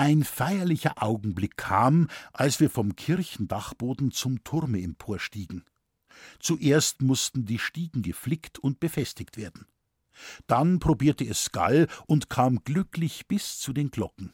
Ein 0.01 0.25
feierlicher 0.25 1.03
Augenblick 1.03 1.59
kam, 1.59 2.09
als 2.33 2.59
wir 2.59 2.71
vom 2.71 2.97
Kirchendachboden 2.97 4.13
zum 4.13 4.43
Turme 4.45 4.81
emporstiegen. 4.81 5.67
Zuerst 6.39 7.03
mussten 7.03 7.45
die 7.45 7.59
Stiegen 7.59 8.01
geflickt 8.01 8.59
und 8.59 8.81
befestigt 8.81 9.37
werden. 9.37 9.67
Dann 10.47 10.79
probierte 10.79 11.27
es 11.27 11.53
Gall 11.53 11.87
und 12.07 12.31
kam 12.31 12.65
glücklich 12.65 13.29
bis 13.29 13.59
zu 13.59 13.75
den 13.75 13.91
Glocken. 13.91 14.33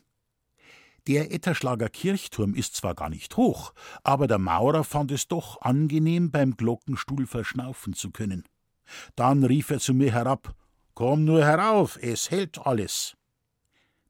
Der 1.08 1.32
Etterschlager 1.32 1.88
Kirchturm 1.88 2.54
ist 2.54 2.76
zwar 2.76 2.94
gar 2.94 3.10
nicht 3.10 3.36
hoch, 3.36 3.74
aber 4.04 4.28
der 4.28 4.38
Maurer 4.38 4.84
fand 4.84 5.10
es 5.10 5.26
doch 5.26 5.60
angenehm, 5.62 6.30
beim 6.30 6.56
Glockenstuhl 6.56 7.26
verschnaufen 7.26 7.92
zu 7.92 8.12
können. 8.12 8.44
Dann 9.16 9.42
rief 9.42 9.70
er 9.70 9.80
zu 9.80 9.94
mir 9.94 10.12
herab: 10.12 10.54
Komm 10.94 11.24
nur 11.24 11.44
herauf, 11.44 11.98
es 12.00 12.30
hält 12.30 12.64
alles. 12.64 13.16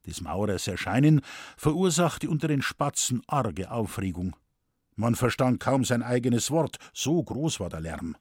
Des 0.06 0.20
Maurers 0.20 0.68
Erscheinen 0.68 1.20
verursachte 1.56 2.30
unter 2.30 2.48
den 2.48 2.62
Spatzen 2.62 3.22
arge 3.26 3.70
Aufregung. 3.70 4.36
Man 4.94 5.14
verstand 5.14 5.60
kaum 5.60 5.84
sein 5.84 6.02
eigenes 6.02 6.50
Wort, 6.50 6.78
so 6.94 7.22
groß 7.22 7.60
war 7.60 7.68
der 7.68 7.80
Lärm. 7.80 8.16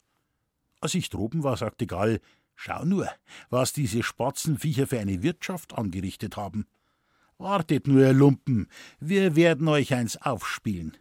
Als 0.82 0.94
ich 0.96 1.10
droben 1.10 1.44
war, 1.44 1.58
sagte 1.58 1.88
Gall: 1.88 2.20
Schau 2.56 2.86
nur, 2.86 3.10
was 3.50 3.74
diese 3.74 4.04
Spatzenviecher 4.04 4.88
für 4.88 5.00
eine 5.00 5.24
Wirtschaft 5.24 5.78
angerichtet 5.78 6.38
haben. 6.38 6.66
Wartet 7.38 7.88
nur, 7.88 8.02
ihr 8.02 8.14
Lumpen, 8.14 8.68
wir 9.00 9.36
werden 9.36 9.68
euch 9.68 9.94
eins 9.94 10.18
aufspielen. 10.18 10.98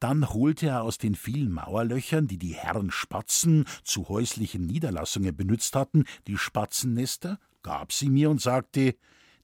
Dann 0.00 0.28
holte 0.32 0.66
er 0.66 0.82
aus 0.82 0.98
den 0.98 1.14
vielen 1.14 1.52
Mauerlöchern, 1.52 2.26
die 2.26 2.38
die 2.38 2.54
Herren 2.54 2.90
Spatzen 2.90 3.64
zu 3.84 4.08
häuslichen 4.08 4.66
Niederlassungen 4.66 5.36
benützt 5.36 5.76
hatten, 5.76 6.04
die 6.26 6.38
Spatzennester, 6.38 7.38
gab 7.62 7.92
sie 7.92 8.08
mir 8.08 8.30
und 8.30 8.40
sagte, 8.40 8.96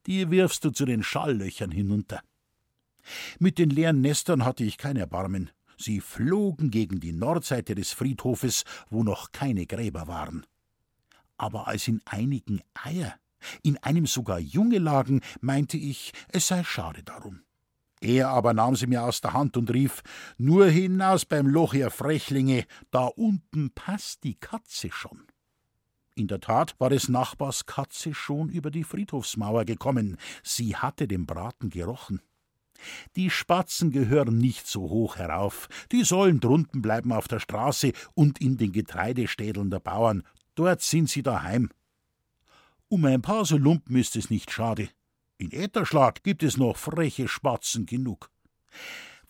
die 0.08 0.30
wirfst 0.30 0.64
du 0.64 0.70
zu 0.70 0.86
den 0.86 1.02
Schalllöchern 1.02 1.70
hinunter. 1.70 2.22
Mit 3.38 3.58
den 3.58 3.70
leeren 3.70 4.00
Nestern 4.00 4.44
hatte 4.44 4.64
ich 4.64 4.78
kein 4.78 4.96
Erbarmen. 4.96 5.50
Sie 5.76 6.00
flogen 6.00 6.70
gegen 6.70 6.98
die 6.98 7.12
Nordseite 7.12 7.74
des 7.74 7.92
Friedhofes, 7.92 8.64
wo 8.88 9.04
noch 9.04 9.32
keine 9.32 9.66
Gräber 9.66 10.08
waren. 10.08 10.46
Aber 11.36 11.68
als 11.68 11.86
in 11.86 12.00
einigen 12.06 12.62
Eier 12.74 13.14
in 13.62 13.76
einem 13.78 14.06
sogar 14.06 14.40
Junge 14.40 14.78
lagen, 14.78 15.20
meinte 15.40 15.76
ich, 15.76 16.12
es 16.28 16.48
sei 16.48 16.64
schade 16.64 17.04
darum. 17.04 17.42
Er 18.00 18.30
aber 18.30 18.54
nahm 18.54 18.76
sie 18.76 18.86
mir 18.86 19.04
aus 19.04 19.20
der 19.20 19.34
Hand 19.34 19.56
und 19.56 19.70
rief: 19.72 20.02
Nur 20.38 20.68
hinaus 20.68 21.24
beim 21.24 21.46
Loch, 21.46 21.74
ihr 21.74 21.90
Frechlinge, 21.90 22.64
da 22.90 23.06
unten 23.06 23.70
passt 23.72 24.24
die 24.24 24.34
Katze 24.34 24.90
schon. 24.90 25.26
In 26.18 26.26
der 26.26 26.40
Tat 26.40 26.74
war 26.80 26.90
des 26.90 27.08
Nachbars 27.08 27.66
Katze 27.66 28.12
schon 28.12 28.48
über 28.48 28.72
die 28.72 28.82
Friedhofsmauer 28.82 29.64
gekommen, 29.64 30.16
sie 30.42 30.74
hatte 30.74 31.06
den 31.06 31.26
Braten 31.26 31.70
gerochen. 31.70 32.20
Die 33.14 33.30
Spatzen 33.30 33.92
gehören 33.92 34.36
nicht 34.36 34.66
so 34.66 34.80
hoch 34.80 35.14
herauf, 35.14 35.68
die 35.92 36.02
sollen 36.02 36.40
drunten 36.40 36.82
bleiben 36.82 37.12
auf 37.12 37.28
der 37.28 37.38
Straße 37.38 37.92
und 38.14 38.40
in 38.40 38.56
den 38.56 38.72
Getreidestädeln 38.72 39.70
der 39.70 39.78
Bauern, 39.78 40.24
dort 40.56 40.82
sind 40.82 41.08
sie 41.08 41.22
daheim. 41.22 41.70
Um 42.88 43.04
ein 43.04 43.22
paar 43.22 43.44
so 43.44 43.56
Lumpen 43.56 43.94
ist 43.94 44.16
es 44.16 44.28
nicht 44.28 44.50
schade. 44.50 44.88
In 45.36 45.52
Ätherschlag 45.52 46.24
gibt 46.24 46.42
es 46.42 46.56
noch 46.56 46.78
freche 46.78 47.28
Spatzen 47.28 47.86
genug. 47.86 48.28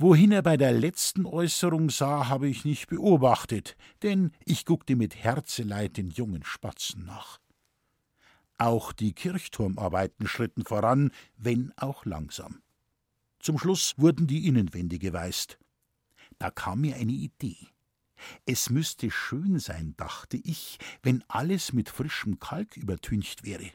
Wohin 0.00 0.30
er 0.30 0.42
bei 0.42 0.56
der 0.56 0.70
letzten 0.70 1.26
Äußerung 1.26 1.90
sah, 1.90 2.28
habe 2.28 2.48
ich 2.48 2.64
nicht 2.64 2.86
beobachtet, 2.86 3.76
denn 4.04 4.30
ich 4.44 4.64
guckte 4.64 4.94
mit 4.94 5.16
Herzeleid 5.16 5.96
den 5.96 6.10
jungen 6.10 6.44
Spatzen 6.44 7.04
nach. 7.04 7.40
Auch 8.58 8.92
die 8.92 9.12
Kirchturmarbeiten 9.12 10.28
schritten 10.28 10.64
voran, 10.64 11.10
wenn 11.36 11.72
auch 11.76 12.04
langsam. 12.04 12.62
Zum 13.40 13.58
Schluss 13.58 13.94
wurden 13.96 14.28
die 14.28 14.46
Innenwände 14.46 15.00
geweißt. 15.00 15.58
Da 16.38 16.52
kam 16.52 16.82
mir 16.82 16.94
eine 16.94 17.12
Idee. 17.12 17.56
Es 18.46 18.70
müsste 18.70 19.10
schön 19.10 19.58
sein, 19.58 19.94
dachte 19.96 20.36
ich, 20.36 20.78
wenn 21.02 21.24
alles 21.26 21.72
mit 21.72 21.88
frischem 21.88 22.38
Kalk 22.38 22.76
übertüncht 22.76 23.44
wäre. 23.44 23.72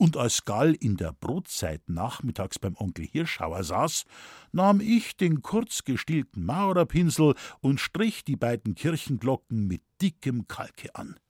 Und 0.00 0.16
als 0.16 0.46
Gall 0.46 0.72
in 0.72 0.96
der 0.96 1.12
Brotzeit 1.12 1.86
nachmittags 1.86 2.58
beim 2.58 2.74
Onkel 2.74 3.04
Hirschauer 3.04 3.62
saß, 3.62 4.06
nahm 4.50 4.80
ich 4.80 5.14
den 5.18 5.42
kurz 5.42 5.84
gestielten 5.84 6.46
Maurerpinsel 6.46 7.34
und 7.60 7.80
strich 7.80 8.24
die 8.24 8.36
beiden 8.36 8.74
Kirchenglocken 8.74 9.66
mit 9.66 9.82
dickem 10.00 10.48
Kalke 10.48 10.94
an. 10.94 11.20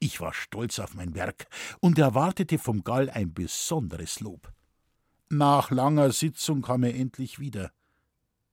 Ich 0.00 0.20
war 0.20 0.34
stolz 0.34 0.78
auf 0.80 0.92
mein 0.92 1.14
Werk 1.14 1.46
und 1.80 1.98
erwartete 1.98 2.58
vom 2.58 2.84
Gall 2.84 3.08
ein 3.08 3.32
besonderes 3.32 4.20
Lob. 4.20 4.52
Nach 5.30 5.70
langer 5.70 6.12
Sitzung 6.12 6.60
kam 6.60 6.82
er 6.82 6.94
endlich 6.94 7.38
wieder. 7.38 7.72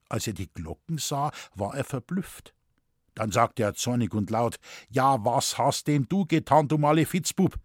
Als 0.08 0.28
er 0.28 0.34
die 0.34 0.48
Glocken 0.48 0.98
sah, 0.98 1.30
war 1.56 1.76
er 1.76 1.84
verblüfft. 1.84 2.56
Dann 3.16 3.34
sagte 3.34 3.64
er 3.64 3.74
zornig 3.74 4.14
und 4.14 4.30
laut: 4.30 4.60
Ja, 4.88 5.26
was 5.26 5.58
hast 5.58 5.88
denn 5.88 6.06
du 6.08 6.24
getan, 6.24 6.70
du 6.70 6.78
Malefitzbub? 6.78 7.60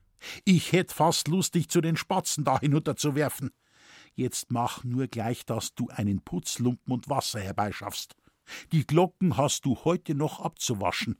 Ich 0.44 0.72
hätt 0.72 0.92
fast 0.92 1.28
Lust, 1.28 1.54
dich 1.54 1.68
zu 1.68 1.80
den 1.80 1.96
Spatzen 1.96 2.44
da 2.44 2.60
hinunterzuwerfen. 2.60 3.50
Jetzt 4.14 4.50
mach 4.50 4.82
nur 4.84 5.08
gleich, 5.08 5.44
dass 5.44 5.74
du 5.74 5.88
einen 5.88 6.22
Putzlumpen 6.22 6.92
und 6.92 7.08
Wasser 7.08 7.40
herbeischaffst. 7.40 8.16
Die 8.72 8.86
Glocken 8.86 9.36
hast 9.36 9.64
du 9.64 9.76
heute 9.84 10.14
noch 10.14 10.40
abzuwaschen. 10.40 11.18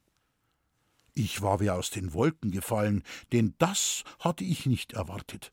Ich 1.12 1.42
war 1.42 1.60
wie 1.60 1.70
aus 1.70 1.90
den 1.90 2.12
Wolken 2.12 2.50
gefallen, 2.50 3.02
denn 3.32 3.54
das 3.58 4.04
hatte 4.18 4.44
ich 4.44 4.66
nicht 4.66 4.92
erwartet. 4.92 5.52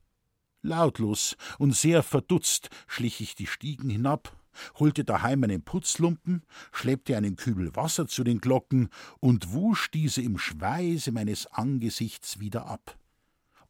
Lautlos 0.62 1.36
und 1.58 1.76
sehr 1.76 2.04
verdutzt 2.04 2.70
schlich 2.88 3.22
ich 3.22 3.36
die 3.36 3.48
Stiegen 3.48 3.90
hinab, 3.90 4.38
holte 4.76 5.04
daheim 5.04 5.44
einen 5.44 5.64
Putzlumpen, 5.64 6.44
schleppte 6.72 7.18
einen 7.18 7.36
Kübel 7.36 7.76
Wasser 7.76 8.08
zu 8.08 8.24
den 8.24 8.40
Glocken 8.40 8.90
und 9.20 9.52
wusch 9.54 9.92
diese 9.92 10.22
im 10.22 10.38
Schweiße 10.38 11.12
meines 11.12 11.48
Angesichts 11.48 12.40
wieder 12.40 12.66
ab. 12.68 12.98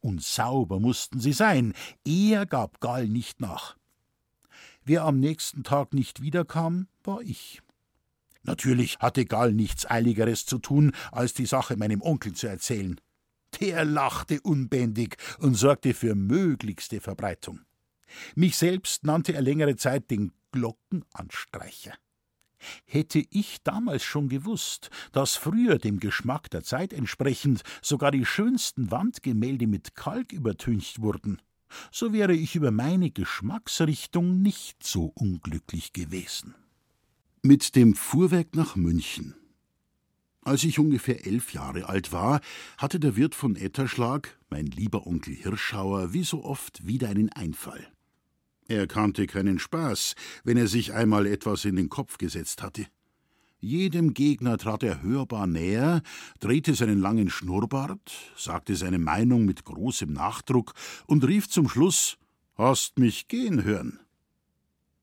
Und 0.03 0.21
sauber 0.21 0.81
mussten 0.81 1.21
sie 1.21 1.31
sein, 1.31 1.73
er 2.03 2.45
gab 2.45 2.81
Gall 2.81 3.07
nicht 3.07 3.39
nach. 3.39 3.77
Wer 4.83 5.03
am 5.03 5.21
nächsten 5.21 5.63
Tag 5.63 5.93
nicht 5.93 6.21
wiederkam, 6.21 6.89
war 7.05 7.21
ich. 7.21 7.61
Natürlich 8.41 8.99
hatte 8.99 9.23
Gall 9.23 9.53
nichts 9.53 9.89
Eiligeres 9.89 10.45
zu 10.45 10.57
tun, 10.59 10.91
als 11.13 11.33
die 11.33 11.45
Sache 11.45 11.77
meinem 11.77 12.01
Onkel 12.01 12.33
zu 12.33 12.47
erzählen. 12.47 12.99
Der 13.61 13.85
lachte 13.85 14.41
unbändig 14.41 15.15
und 15.39 15.55
sorgte 15.55 15.93
für 15.93 16.15
möglichste 16.15 16.99
Verbreitung. 16.99 17.61
Mich 18.35 18.57
selbst 18.57 19.05
nannte 19.05 19.33
er 19.33 19.41
längere 19.41 19.77
Zeit 19.77 20.11
den 20.11 20.33
Glockenanstreicher. 20.51 21.93
Hätte 22.85 23.23
ich 23.29 23.63
damals 23.63 24.03
schon 24.03 24.29
gewusst, 24.29 24.89
dass 25.11 25.35
früher 25.35 25.77
dem 25.77 25.99
Geschmack 25.99 26.49
der 26.49 26.63
Zeit 26.63 26.93
entsprechend 26.93 27.63
sogar 27.81 28.11
die 28.11 28.25
schönsten 28.25 28.91
Wandgemälde 28.91 29.67
mit 29.67 29.95
Kalk 29.95 30.31
übertüncht 30.31 31.01
wurden, 31.01 31.41
so 31.91 32.13
wäre 32.13 32.33
ich 32.33 32.55
über 32.55 32.71
meine 32.71 33.11
Geschmacksrichtung 33.11 34.41
nicht 34.41 34.83
so 34.83 35.11
unglücklich 35.15 35.93
gewesen. 35.93 36.55
Mit 37.41 37.75
dem 37.75 37.95
Fuhrwerk 37.95 38.55
nach 38.55 38.75
München. 38.75 39.35
Als 40.43 40.63
ich 40.63 40.77
ungefähr 40.77 41.25
elf 41.25 41.53
Jahre 41.53 41.87
alt 41.87 42.11
war, 42.11 42.41
hatte 42.77 42.99
der 42.99 43.15
Wirt 43.15 43.33
von 43.33 43.55
Etterschlag, 43.55 44.37
mein 44.49 44.65
lieber 44.65 45.07
Onkel 45.07 45.35
Hirschauer, 45.35 46.13
wie 46.13 46.23
so 46.23 46.43
oft 46.43 46.85
wieder 46.85 47.09
einen 47.09 47.31
Einfall. 47.31 47.87
Er 48.67 48.87
kannte 48.87 49.27
keinen 49.27 49.59
Spaß, 49.59 50.15
wenn 50.43 50.57
er 50.57 50.67
sich 50.67 50.93
einmal 50.93 51.27
etwas 51.27 51.65
in 51.65 51.75
den 51.75 51.89
Kopf 51.89 52.17
gesetzt 52.17 52.63
hatte. 52.63 52.85
Jedem 53.59 54.13
Gegner 54.13 54.57
trat 54.57 54.83
er 54.83 55.01
hörbar 55.01 55.47
näher, 55.47 56.01
drehte 56.39 56.75
seinen 56.75 56.99
langen 56.99 57.29
Schnurrbart, 57.29 58.11
sagte 58.35 58.75
seine 58.75 58.99
Meinung 58.99 59.45
mit 59.45 59.63
großem 59.63 60.11
Nachdruck 60.11 60.73
und 61.07 61.25
rief 61.25 61.49
zum 61.49 61.69
Schluss 61.69 62.17
Hast 62.55 62.99
mich 62.99 63.29
gehen 63.29 63.63
hören. 63.63 63.99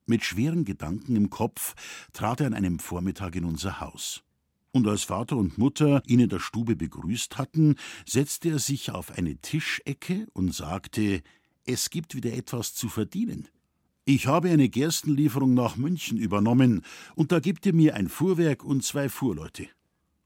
Mit 0.07 0.25
schweren 0.25 0.65
Gedanken 0.65 1.17
im 1.17 1.31
Kopf 1.31 1.75
trat 2.13 2.41
er 2.41 2.49
an 2.49 2.55
einem 2.55 2.79
Vormittag 2.79 3.35
in 3.35 3.45
unser 3.45 3.81
Haus. 3.81 4.23
Und 4.73 4.87
als 4.87 5.05
Vater 5.05 5.37
und 5.37 5.59
Mutter 5.59 6.03
ihn 6.07 6.21
in 6.21 6.29
der 6.29 6.39
Stube 6.39 6.77
begrüßt 6.77 7.39
hatten, 7.39 7.77
setzte 8.07 8.51
er 8.51 8.59
sich 8.59 8.91
auf 8.91 9.11
eine 9.11 9.37
Tischecke 9.37 10.27
und 10.33 10.55
sagte 10.55 11.23
es 11.71 11.91
gibt 11.91 12.15
wieder 12.15 12.33
etwas 12.33 12.75
zu 12.75 12.89
verdienen. 12.89 13.49
Ich 14.05 14.27
habe 14.27 14.51
eine 14.51 14.69
Gerstenlieferung 14.69 15.55
nach 15.55 15.77
München 15.77 16.19
übernommen, 16.19 16.83
und 17.15 17.33
da 17.33 17.39
gibt 17.39 17.65
ihr 17.67 17.75
mir 17.75 17.95
ein 17.95 18.09
Fuhrwerk 18.09 18.65
und 18.65 18.83
zwei 18.83 19.09
Fuhrleute. 19.09 19.69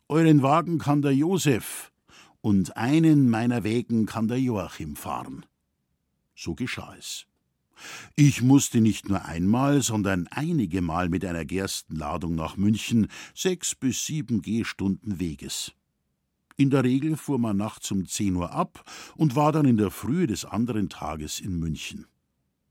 Euren 0.08 0.42
Wagen 0.42 0.78
kann 0.78 1.02
der 1.02 1.14
Josef, 1.14 1.92
und 2.40 2.76
einen 2.76 3.28
meiner 3.28 3.64
Wägen 3.64 4.06
kann 4.06 4.28
der 4.28 4.40
Joachim 4.40 4.96
fahren. 4.96 5.44
So 6.34 6.54
geschah 6.54 6.94
es. 6.98 7.26
Ich 8.16 8.40
musste 8.40 8.80
nicht 8.80 9.08
nur 9.08 9.24
einmal, 9.24 9.82
sondern 9.82 10.28
einige 10.28 10.80
Mal 10.80 11.08
mit 11.08 11.24
einer 11.24 11.44
Gerstenladung 11.44 12.34
nach 12.34 12.56
München, 12.56 13.08
sechs 13.34 13.74
bis 13.74 14.06
sieben 14.06 14.40
Gehstunden 14.42 15.18
Weges. 15.20 15.72
In 16.56 16.70
der 16.70 16.84
Regel 16.84 17.16
fuhr 17.16 17.38
man 17.38 17.56
nachts 17.56 17.90
um 17.90 18.06
zehn 18.06 18.36
Uhr 18.36 18.52
ab 18.52 18.84
und 19.16 19.34
war 19.34 19.50
dann 19.50 19.66
in 19.66 19.76
der 19.76 19.90
Frühe 19.90 20.28
des 20.28 20.44
anderen 20.44 20.88
Tages 20.88 21.40
in 21.40 21.58
München. 21.58 22.06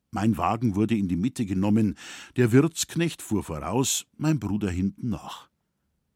Mein 0.10 0.38
Wagen 0.38 0.76
wurde 0.76 0.96
in 0.96 1.08
die 1.08 1.18
Mitte 1.18 1.46
genommen, 1.46 1.96
der 2.38 2.52
Wirtsknecht 2.52 3.22
fuhr 3.22 3.44
voraus, 3.44 4.06
mein 4.16 4.40
Bruder 4.40 4.70
hinten 4.70 5.10
nach. 5.10 5.50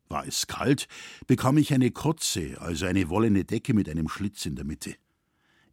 War 0.08 0.26
es 0.26 0.48
kalt, 0.48 0.88
bekam 1.26 1.58
ich 1.58 1.74
eine 1.74 1.92
Kotze, 1.92 2.62
also 2.62 2.86
eine 2.86 3.10
wollene 3.10 3.44
Decke 3.44 3.74
mit 3.74 3.90
einem 3.90 4.08
Schlitz 4.08 4.46
in 4.46 4.56
der 4.56 4.64
Mitte. 4.64 4.96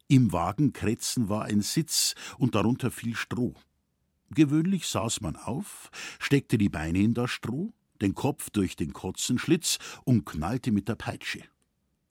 Im 0.07 0.33
Wagenkretzen 0.33 1.29
war 1.29 1.45
ein 1.45 1.61
Sitz 1.61 2.15
und 2.37 2.55
darunter 2.55 2.91
viel 2.91 3.15
Stroh. 3.15 3.55
Gewöhnlich 4.31 4.87
saß 4.87 5.21
man 5.21 5.37
auf, 5.37 5.89
steckte 6.19 6.57
die 6.57 6.69
Beine 6.69 6.99
in 6.99 7.13
das 7.13 7.31
Stroh, 7.31 7.71
den 8.01 8.15
Kopf 8.15 8.49
durch 8.49 8.75
den 8.75 8.91
Kotzenschlitz 8.91 9.79
und 10.03 10.25
knallte 10.25 10.71
mit 10.71 10.89
der 10.89 10.95
Peitsche. 10.95 11.43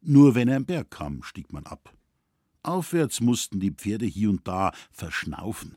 Nur 0.07 0.35
wenn 0.35 0.51
ein 0.51 0.67
Berg 0.67 0.91
kam, 0.91 1.23
stieg 1.23 1.53
man 1.53 1.65
ab. 1.65 1.95
Aufwärts 2.63 3.21
mussten 3.21 3.59
die 3.59 3.71
Pferde 3.71 4.05
hier 4.05 4.29
und 4.29 4.47
da 4.47 4.73
verschnaufen. 4.93 5.77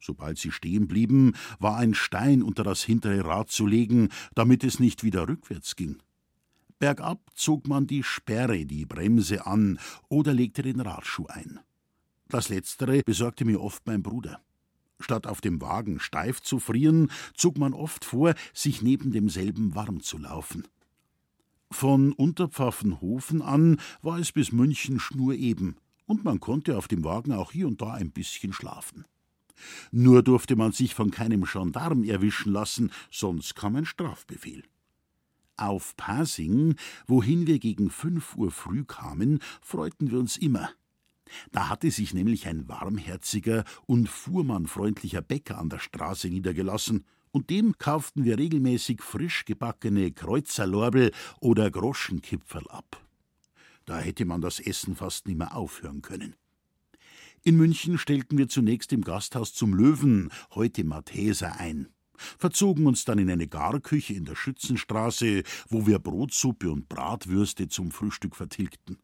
Sobald 0.00 0.38
sie 0.38 0.50
stehen 0.50 0.88
blieben, 0.88 1.34
war 1.58 1.76
ein 1.76 1.92
Stein 1.92 2.42
unter 2.42 2.64
das 2.64 2.82
hintere 2.82 3.22
Rad 3.24 3.50
zu 3.50 3.66
legen, 3.66 4.08
damit 4.34 4.64
es 4.64 4.80
nicht 4.80 5.04
wieder 5.04 5.28
rückwärts 5.28 5.76
ging. 5.76 5.98
Bergab 6.78 7.20
zog 7.34 7.68
man 7.68 7.86
die 7.86 8.02
Sperre, 8.02 8.64
die 8.64 8.86
Bremse 8.86 9.46
an 9.46 9.78
oder 10.08 10.32
legte 10.32 10.62
den 10.62 10.80
Radschuh 10.80 11.26
ein. 11.26 11.60
Das 12.28 12.48
letztere 12.48 13.02
besorgte 13.02 13.44
mir 13.44 13.60
oft 13.60 13.86
mein 13.86 14.02
Bruder. 14.02 14.40
Statt 15.00 15.26
auf 15.26 15.42
dem 15.42 15.60
Wagen 15.60 16.00
steif 16.00 16.40
zu 16.40 16.58
frieren, 16.58 17.10
zog 17.34 17.58
man 17.58 17.74
oft 17.74 18.06
vor, 18.06 18.34
sich 18.54 18.80
neben 18.80 19.12
demselben 19.12 19.74
warm 19.74 20.00
zu 20.00 20.16
laufen. 20.16 20.66
Von 21.70 22.12
Unterpfaffenhofen 22.12 23.42
an 23.42 23.80
war 24.02 24.18
es 24.18 24.32
bis 24.32 24.52
München 24.52 24.98
schnureben, 24.98 25.76
und 26.04 26.24
man 26.24 26.40
konnte 26.40 26.76
auf 26.76 26.88
dem 26.88 27.04
Wagen 27.04 27.32
auch 27.32 27.52
hier 27.52 27.68
und 27.68 27.80
da 27.80 27.92
ein 27.92 28.10
bisschen 28.10 28.52
schlafen. 28.52 29.04
Nur 29.92 30.22
durfte 30.22 30.56
man 30.56 30.72
sich 30.72 30.94
von 30.94 31.10
keinem 31.10 31.44
Gendarm 31.44 32.02
erwischen 32.02 32.52
lassen, 32.52 32.90
sonst 33.10 33.54
kam 33.54 33.76
ein 33.76 33.86
Strafbefehl. 33.86 34.64
Auf 35.56 35.96
Pasing, 35.96 36.74
wohin 37.06 37.46
wir 37.46 37.58
gegen 37.58 37.90
fünf 37.90 38.34
Uhr 38.36 38.50
früh 38.50 38.84
kamen, 38.84 39.38
freuten 39.60 40.10
wir 40.10 40.18
uns 40.18 40.36
immer. 40.36 40.70
Da 41.52 41.68
hatte 41.68 41.90
sich 41.90 42.14
nämlich 42.14 42.48
ein 42.48 42.66
warmherziger 42.68 43.64
und 43.86 44.08
fuhrmannfreundlicher 44.08 45.22
Bäcker 45.22 45.58
an 45.58 45.68
der 45.68 45.78
Straße 45.78 46.28
niedergelassen, 46.28 47.04
und 47.32 47.50
dem 47.50 47.78
kauften 47.78 48.24
wir 48.24 48.38
regelmäßig 48.38 49.02
frisch 49.02 49.44
gebackene 49.44 50.12
Kreuzerlorbel 50.12 51.12
oder 51.40 51.70
Groschenkipferl 51.70 52.68
ab. 52.68 53.04
Da 53.84 53.98
hätte 53.98 54.24
man 54.24 54.40
das 54.40 54.60
Essen 54.60 54.96
fast 54.96 55.26
nimmer 55.26 55.56
aufhören 55.56 56.02
können. 56.02 56.36
In 57.42 57.56
München 57.56 57.96
stellten 57.96 58.36
wir 58.36 58.48
zunächst 58.48 58.92
im 58.92 59.02
Gasthaus 59.02 59.54
zum 59.54 59.72
Löwen, 59.72 60.30
heute 60.54 60.84
Matheser, 60.84 61.58
ein, 61.58 61.88
verzogen 62.38 62.86
uns 62.86 63.04
dann 63.04 63.18
in 63.18 63.30
eine 63.30 63.48
Garküche 63.48 64.12
in 64.12 64.26
der 64.26 64.36
Schützenstraße, 64.36 65.42
wo 65.68 65.86
wir 65.86 65.98
Brotsuppe 65.98 66.70
und 66.70 66.88
Bratwürste 66.88 67.68
zum 67.68 67.90
Frühstück 67.90 68.36
vertilgten. 68.36 68.98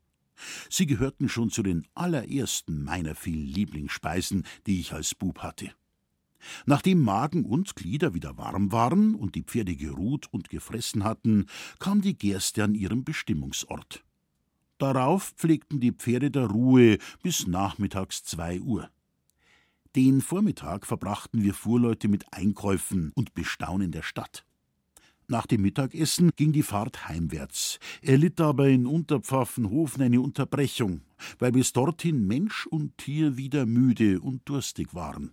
Sie 0.68 0.86
gehörten 0.86 1.30
schon 1.30 1.50
zu 1.50 1.62
den 1.62 1.86
allerersten 1.94 2.84
meiner 2.84 3.14
vielen 3.14 3.46
Lieblingsspeisen, 3.46 4.46
die 4.66 4.80
ich 4.80 4.92
als 4.92 5.14
Bub 5.14 5.38
hatte. 5.38 5.72
Nachdem 6.64 7.00
Magen 7.00 7.44
und 7.44 7.76
Glieder 7.76 8.14
wieder 8.14 8.36
warm 8.36 8.72
waren 8.72 9.14
und 9.14 9.34
die 9.34 9.42
Pferde 9.42 9.76
geruht 9.76 10.26
und 10.32 10.48
gefressen 10.48 11.04
hatten, 11.04 11.46
kam 11.78 12.00
die 12.00 12.16
Gerste 12.16 12.64
an 12.64 12.74
ihrem 12.74 13.04
Bestimmungsort. 13.04 14.04
Darauf 14.78 15.32
pflegten 15.36 15.80
die 15.80 15.92
Pferde 15.92 16.30
der 16.30 16.46
Ruhe 16.46 16.98
bis 17.22 17.46
nachmittags 17.46 18.24
zwei 18.24 18.60
Uhr. 18.60 18.90
Den 19.94 20.20
Vormittag 20.20 20.86
verbrachten 20.86 21.42
wir 21.42 21.54
Fuhrleute 21.54 22.08
mit 22.08 22.30
Einkäufen 22.30 23.12
und 23.14 23.32
Bestaunen 23.32 23.92
der 23.92 24.02
Stadt. 24.02 24.44
Nach 25.28 25.46
dem 25.46 25.62
Mittagessen 25.62 26.30
ging 26.36 26.52
die 26.52 26.62
Fahrt 26.62 27.08
heimwärts, 27.08 27.80
erlitt 28.02 28.40
aber 28.40 28.68
in 28.68 28.86
Unterpfaffenhofen 28.86 30.02
eine 30.02 30.20
Unterbrechung, 30.20 31.00
weil 31.38 31.50
bis 31.50 31.72
dorthin 31.72 32.26
Mensch 32.26 32.66
und 32.66 32.96
Tier 32.98 33.36
wieder 33.36 33.66
müde 33.66 34.20
und 34.20 34.48
durstig 34.48 34.94
waren. 34.94 35.32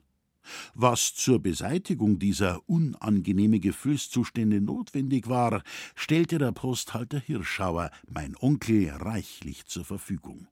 Was 0.73 1.13
zur 1.13 1.39
Beseitigung 1.41 2.19
dieser 2.19 2.67
unangenehmen 2.67 3.61
Gefühlszustände 3.61 4.61
notwendig 4.61 5.27
war, 5.27 5.63
stellte 5.95 6.37
der 6.37 6.51
Posthalter 6.51 7.19
Hirschauer, 7.19 7.91
mein 8.07 8.35
Onkel, 8.39 8.89
reichlich 8.89 9.65
zur 9.65 9.85
Verfügung. 9.85 10.47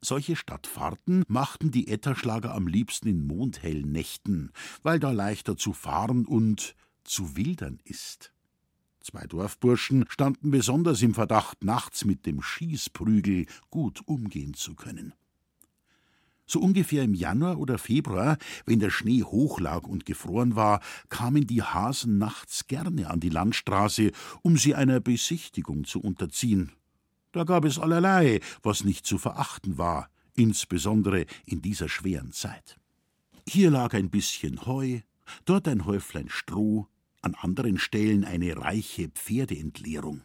Solche 0.00 0.36
Stadtfahrten 0.36 1.24
machten 1.28 1.70
die 1.70 1.88
Etterschlager 1.88 2.54
am 2.54 2.66
liebsten 2.66 3.08
in 3.08 3.26
mondhellen 3.26 3.90
Nächten, 3.90 4.52
weil 4.82 5.00
da 5.00 5.12
leichter 5.12 5.56
zu 5.56 5.72
fahren 5.72 6.26
und 6.26 6.76
zu 7.04 7.36
wildern 7.36 7.80
ist. 7.84 8.34
Zwei 9.00 9.26
Dorfburschen 9.26 10.04
standen 10.08 10.50
besonders 10.50 11.02
im 11.02 11.14
Verdacht, 11.14 11.64
nachts 11.64 12.04
mit 12.04 12.26
dem 12.26 12.42
Schießprügel 12.42 13.46
gut 13.70 14.06
umgehen 14.06 14.54
zu 14.54 14.74
können. 14.74 15.14
So 16.46 16.60
ungefähr 16.60 17.02
im 17.02 17.14
Januar 17.14 17.58
oder 17.58 17.78
Februar, 17.78 18.36
wenn 18.66 18.80
der 18.80 18.90
Schnee 18.90 19.22
hoch 19.22 19.60
lag 19.60 19.84
und 19.84 20.04
gefroren 20.04 20.56
war, 20.56 20.80
kamen 21.08 21.46
die 21.46 21.62
Hasen 21.62 22.18
nachts 22.18 22.66
gerne 22.66 23.10
an 23.10 23.20
die 23.20 23.30
Landstraße, 23.30 24.10
um 24.42 24.56
sie 24.56 24.74
einer 24.74 25.00
Besichtigung 25.00 25.84
zu 25.84 26.00
unterziehen. 26.00 26.72
Da 27.32 27.44
gab 27.44 27.64
es 27.64 27.78
allerlei, 27.78 28.40
was 28.62 28.84
nicht 28.84 29.06
zu 29.06 29.18
verachten 29.18 29.78
war, 29.78 30.08
insbesondere 30.36 31.26
in 31.46 31.62
dieser 31.62 31.88
schweren 31.88 32.32
Zeit. 32.32 32.78
Hier 33.48 33.70
lag 33.70 33.94
ein 33.94 34.10
bisschen 34.10 34.66
Heu, 34.66 35.00
dort 35.44 35.66
ein 35.66 35.84
Häuflein 35.84 36.28
Stroh, 36.28 36.86
an 37.22 37.34
anderen 37.34 37.78
Stellen 37.78 38.24
eine 38.24 38.56
reiche 38.56 39.08
Pferdeentleerung. 39.08 40.22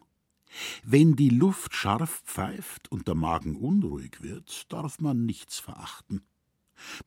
Wenn 0.83 1.15
die 1.15 1.29
Luft 1.29 1.75
scharf 1.75 2.21
pfeift 2.25 2.91
und 2.91 3.07
der 3.07 3.15
Magen 3.15 3.55
unruhig 3.55 4.21
wird, 4.21 4.71
darf 4.71 4.99
man 4.99 5.25
nichts 5.25 5.59
verachten. 5.59 6.23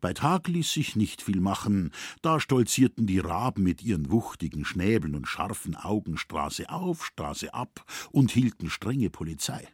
Bei 0.01 0.13
Tag 0.13 0.49
ließ 0.49 0.73
sich 0.73 0.97
nicht 0.97 1.23
viel 1.23 1.41
machen, 1.41 1.93
da 2.21 2.41
stolzierten 2.41 3.07
die 3.07 3.19
Raben 3.19 3.63
mit 3.63 3.83
ihren 3.83 4.11
wuchtigen 4.11 4.65
Schnäbeln 4.65 5.15
und 5.15 5.27
scharfen 5.27 5.75
Augen 5.75 6.19
Straße 6.19 6.69
auf, 6.69 7.07
Straße 7.07 7.55
ab 7.55 7.85
und 8.11 8.31
hielten 8.31 8.71
strenge 8.71 9.11
Polizei. 9.11 9.67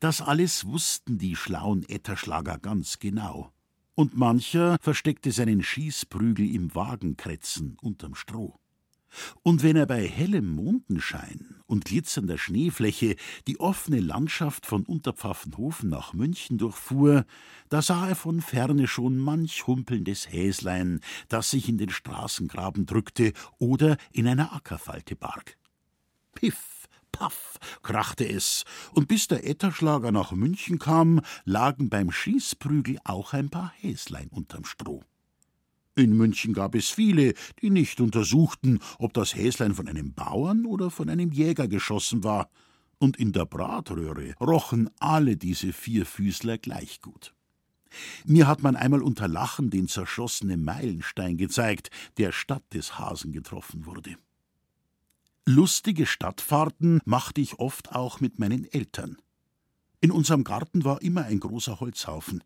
Das 0.00 0.20
alles 0.20 0.66
wussten 0.66 1.18
die 1.18 1.36
schlauen 1.36 1.86
Etterschlager 1.88 2.58
ganz 2.58 2.98
genau, 2.98 3.52
und 3.94 4.16
mancher 4.16 4.76
versteckte 4.80 5.32
seinen 5.32 5.62
Schießprügel 5.62 6.54
im 6.54 6.74
Wagenkretzen 6.74 7.76
unterm 7.80 8.14
Stroh. 8.14 8.58
Und 9.42 9.62
wenn 9.62 9.76
er 9.76 9.86
bei 9.86 10.06
hellem 10.06 10.54
Mondenschein 10.54 11.56
und 11.66 11.84
glitzernder 11.84 12.38
Schneefläche 12.38 13.16
die 13.46 13.60
offene 13.60 14.00
Landschaft 14.00 14.66
von 14.66 14.84
Unterpfaffenhofen 14.84 15.88
nach 15.88 16.12
München 16.12 16.58
durchfuhr, 16.58 17.24
da 17.68 17.82
sah 17.82 18.08
er 18.08 18.16
von 18.16 18.40
ferne 18.40 18.86
schon 18.86 19.16
manch 19.16 19.66
humpelndes 19.66 20.30
Häslein, 20.30 21.00
das 21.28 21.50
sich 21.50 21.68
in 21.68 21.78
den 21.78 21.90
Straßengraben 21.90 22.86
drückte 22.86 23.32
oder 23.58 23.96
in 24.12 24.28
einer 24.28 24.52
Ackerfalte 24.52 25.16
barg. 25.16 25.56
Piff, 26.34 26.88
paff, 27.12 27.58
krachte 27.82 28.28
es, 28.28 28.64
und 28.92 29.08
bis 29.08 29.26
der 29.28 29.46
Etterschlager 29.48 30.12
nach 30.12 30.32
München 30.32 30.78
kam, 30.78 31.20
lagen 31.44 31.88
beim 31.88 32.10
Schießprügel 32.10 32.98
auch 33.04 33.32
ein 33.32 33.48
paar 33.48 33.72
Häslein 33.76 34.28
unterm 34.28 34.64
Stroh. 34.64 35.02
In 35.96 36.14
München 36.14 36.52
gab 36.52 36.74
es 36.74 36.90
viele, 36.90 37.32
die 37.62 37.70
nicht 37.70 38.00
untersuchten, 38.02 38.80
ob 38.98 39.14
das 39.14 39.34
Häslein 39.34 39.74
von 39.74 39.88
einem 39.88 40.12
Bauern 40.12 40.66
oder 40.66 40.90
von 40.90 41.08
einem 41.08 41.32
Jäger 41.32 41.68
geschossen 41.68 42.22
war, 42.22 42.50
und 42.98 43.16
in 43.16 43.32
der 43.32 43.46
Bratröhre 43.46 44.34
rochen 44.40 44.90
alle 44.98 45.36
diese 45.36 45.72
Vierfüßler 45.72 46.58
gleich 46.58 47.00
gut. 47.00 47.34
Mir 48.24 48.46
hat 48.46 48.62
man 48.62 48.76
einmal 48.76 49.02
unter 49.02 49.28
Lachen 49.28 49.70
den 49.70 49.88
zerschossenen 49.88 50.64
Meilenstein 50.64 51.36
gezeigt, 51.36 51.90
der 52.18 52.32
statt 52.32 52.62
des 52.74 52.98
Hasen 52.98 53.32
getroffen 53.32 53.86
wurde. 53.86 54.16
Lustige 55.46 56.06
Stadtfahrten 56.06 57.00
machte 57.04 57.40
ich 57.40 57.58
oft 57.58 57.94
auch 57.94 58.20
mit 58.20 58.38
meinen 58.38 58.64
Eltern. 58.64 59.16
In 60.00 60.10
unserem 60.10 60.44
Garten 60.44 60.84
war 60.84 61.00
immer 61.00 61.24
ein 61.24 61.40
großer 61.40 61.80
Holzhaufen. 61.80 62.42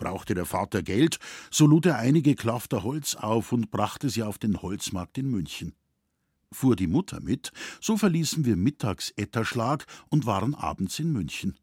Brauchte 0.00 0.34
der 0.34 0.46
Vater 0.46 0.82
Geld, 0.82 1.18
so 1.50 1.66
lud 1.66 1.84
er 1.84 1.98
einige 1.98 2.34
Klafter 2.34 2.82
Holz 2.82 3.14
auf 3.14 3.52
und 3.52 3.70
brachte 3.70 4.08
sie 4.08 4.22
auf 4.22 4.38
den 4.38 4.62
Holzmarkt 4.62 5.18
in 5.18 5.30
München. 5.30 5.74
Fuhr 6.50 6.74
die 6.74 6.86
Mutter 6.86 7.20
mit, 7.20 7.52
so 7.82 7.98
verließen 7.98 8.46
wir 8.46 8.56
mittags 8.56 9.12
Etterschlag 9.16 9.86
und 10.08 10.24
waren 10.24 10.54
abends 10.54 10.98
in 10.98 11.12
München. 11.12 11.58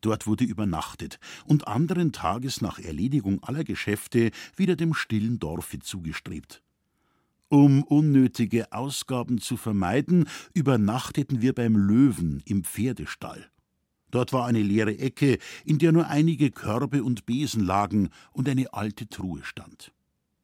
Dort 0.00 0.26
wurde 0.26 0.44
übernachtet 0.44 1.20
und 1.46 1.68
anderen 1.68 2.12
Tages 2.12 2.60
nach 2.60 2.80
Erledigung 2.80 3.42
aller 3.44 3.62
Geschäfte 3.62 4.32
wieder 4.56 4.74
dem 4.74 4.92
stillen 4.92 5.38
Dorfe 5.38 5.78
zugestrebt. 5.78 6.64
Um 7.48 7.84
unnötige 7.84 8.72
Ausgaben 8.72 9.40
zu 9.40 9.56
vermeiden, 9.56 10.28
übernachteten 10.54 11.40
wir 11.40 11.54
beim 11.54 11.76
Löwen 11.76 12.42
im 12.46 12.64
Pferdestall. 12.64 13.48
Dort 14.10 14.32
war 14.32 14.46
eine 14.46 14.62
leere 14.62 14.98
Ecke, 14.98 15.38
in 15.64 15.78
der 15.78 15.92
nur 15.92 16.06
einige 16.06 16.50
Körbe 16.50 17.02
und 17.02 17.26
Besen 17.26 17.64
lagen 17.64 18.10
und 18.32 18.48
eine 18.48 18.72
alte 18.72 19.08
Truhe 19.08 19.44
stand. 19.44 19.92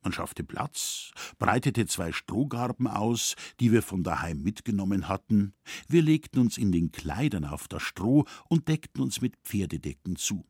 Man 0.02 0.12
schaffte 0.12 0.42
Platz, 0.42 1.12
breitete 1.38 1.86
zwei 1.86 2.10
Strohgarben 2.10 2.88
aus, 2.88 3.36
die 3.60 3.70
wir 3.70 3.82
von 3.82 4.02
daheim 4.02 4.42
mitgenommen 4.42 5.06
hatten. 5.06 5.54
Wir 5.88 6.02
legten 6.02 6.40
uns 6.40 6.58
in 6.58 6.72
den 6.72 6.90
Kleidern 6.90 7.44
auf 7.44 7.68
das 7.68 7.82
Stroh 7.82 8.24
und 8.48 8.66
deckten 8.66 9.00
uns 9.00 9.20
mit 9.20 9.36
Pferdedecken 9.44 10.16
zu. 10.16 10.44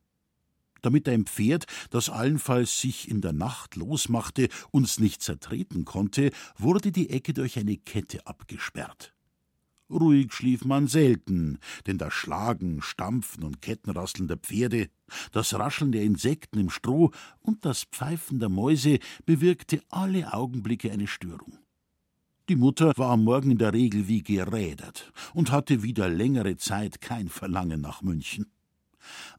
Damit 0.81 1.09
ein 1.09 1.27
Pferd, 1.27 1.67
das 1.91 2.09
allenfalls 2.09 2.81
sich 2.81 3.09
in 3.09 3.21
der 3.21 3.33
Nacht 3.33 3.77
losmachte, 3.77 4.49
uns 4.71 4.99
nicht 4.99 5.23
zertreten 5.23 5.85
konnte, 5.85 6.33
wurde 6.57 6.91
die 6.91 7.11
Ecke 7.11 7.35
durch 7.35 7.59
eine 7.59 7.77
Kette 7.77 8.27
abgesperrt. 8.27 9.15
Ruhig 9.93 10.33
schlief 10.33 10.65
man 10.65 10.87
selten, 10.87 11.59
denn 11.87 11.99
das 11.99 12.15
Schlagen, 12.15 12.81
Stampfen 12.81 13.45
und 13.45 13.61
Kettenrasseln 13.61 14.27
der 14.27 14.39
Pferde, 14.39 14.89
das 15.33 15.55
Rascheln 15.55 15.93
der 15.93 16.03
Insekten 16.03 16.59
im 16.59 16.71
Stroh 16.71 17.11
und 17.41 17.65
das 17.65 17.85
Pfeifen 17.85 18.41
der 18.41 18.49
Mäuse 18.49 18.99
bewirkte 19.27 19.83
alle 19.91 20.33
Augenblicke 20.33 20.91
eine 20.91 21.07
Störung. 21.07 21.59
Die 22.49 22.57
Mutter 22.57 22.93
war 22.97 23.11
am 23.11 23.25
Morgen 23.25 23.53
in 23.53 23.59
der 23.59 23.73
Regel 23.73 24.09
wie 24.09 24.23
gerädert 24.23 25.13
und 25.33 25.53
hatte 25.53 25.83
wieder 25.83 26.09
längere 26.09 26.57
Zeit 26.57 27.01
kein 27.01 27.29
Verlangen 27.29 27.81
nach 27.81 28.03
München. 28.03 28.47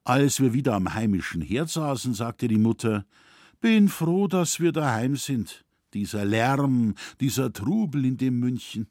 Als 0.04 0.40
wir 0.40 0.54
wieder 0.54 0.76
am 0.76 0.94
heimischen 0.94 1.42
Herd 1.42 1.70
saßen, 1.70 2.14
sagte 2.14 2.48
die 2.48 2.58
Mutter 2.58 3.06
Bin 3.60 3.90
froh, 3.90 4.28
dass 4.28 4.60
wir 4.60 4.72
daheim 4.72 5.16
sind. 5.16 5.66
Dieser 5.94 6.26
Lärm, 6.26 6.96
dieser 7.20 7.52
Trubel 7.54 8.06
in 8.06 8.18
dem 8.18 8.40
München. 8.40 8.88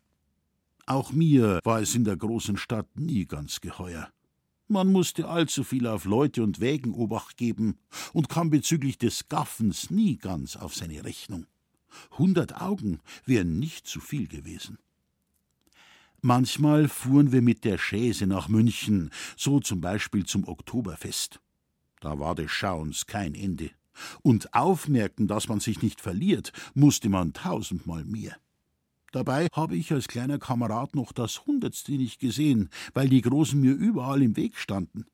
Auch 0.86 1.12
mir 1.12 1.60
war 1.64 1.80
es 1.80 1.94
in 1.94 2.04
der 2.04 2.16
großen 2.16 2.56
Stadt 2.56 2.88
nie 2.98 3.26
ganz 3.26 3.60
geheuer. 3.60 4.10
Man 4.68 4.90
musste 4.90 5.28
allzu 5.28 5.64
viel 5.64 5.86
auf 5.86 6.04
Leute 6.04 6.42
und 6.42 6.60
Wägen 6.60 6.94
Obacht 6.94 7.36
geben 7.36 7.78
und 8.12 8.28
kam 8.28 8.50
bezüglich 8.50 8.98
des 8.98 9.28
Gaffens 9.28 9.90
nie 9.90 10.16
ganz 10.16 10.56
auf 10.56 10.74
seine 10.74 11.04
Rechnung. 11.04 11.46
Hundert 12.18 12.60
Augen 12.60 13.00
wären 13.26 13.58
nicht 13.58 13.86
zu 13.86 14.00
viel 14.00 14.28
gewesen. 14.28 14.78
Manchmal 16.20 16.88
fuhren 16.88 17.32
wir 17.32 17.42
mit 17.42 17.64
der 17.64 17.78
Chaise 17.78 18.26
nach 18.26 18.48
München, 18.48 19.10
so 19.36 19.60
zum 19.60 19.80
Beispiel 19.80 20.24
zum 20.24 20.46
Oktoberfest. 20.46 21.40
Da 22.00 22.18
war 22.18 22.34
des 22.34 22.50
Schauens 22.50 23.06
kein 23.06 23.34
Ende. 23.34 23.70
Und 24.22 24.54
aufmerken, 24.54 25.26
dass 25.26 25.48
man 25.48 25.60
sich 25.60 25.82
nicht 25.82 26.00
verliert, 26.00 26.52
musste 26.74 27.08
man 27.08 27.32
tausendmal 27.32 28.04
mehr. 28.04 28.36
Dabei 29.12 29.48
habe 29.53 29.77
ich 29.77 29.92
als 29.92 30.09
kleiner 30.09 30.38
Kamerad 30.38 30.94
noch 30.94 31.12
das 31.12 31.46
Hundertste 31.46 31.92
nicht 31.92 32.18
gesehen, 32.18 32.70
weil 32.94 33.11
die 33.11 33.20
Großen 33.20 33.61
mir 33.61 33.75
überall 33.75 34.22
im 34.22 34.37
Weg 34.37 34.57
standen. 34.57 35.05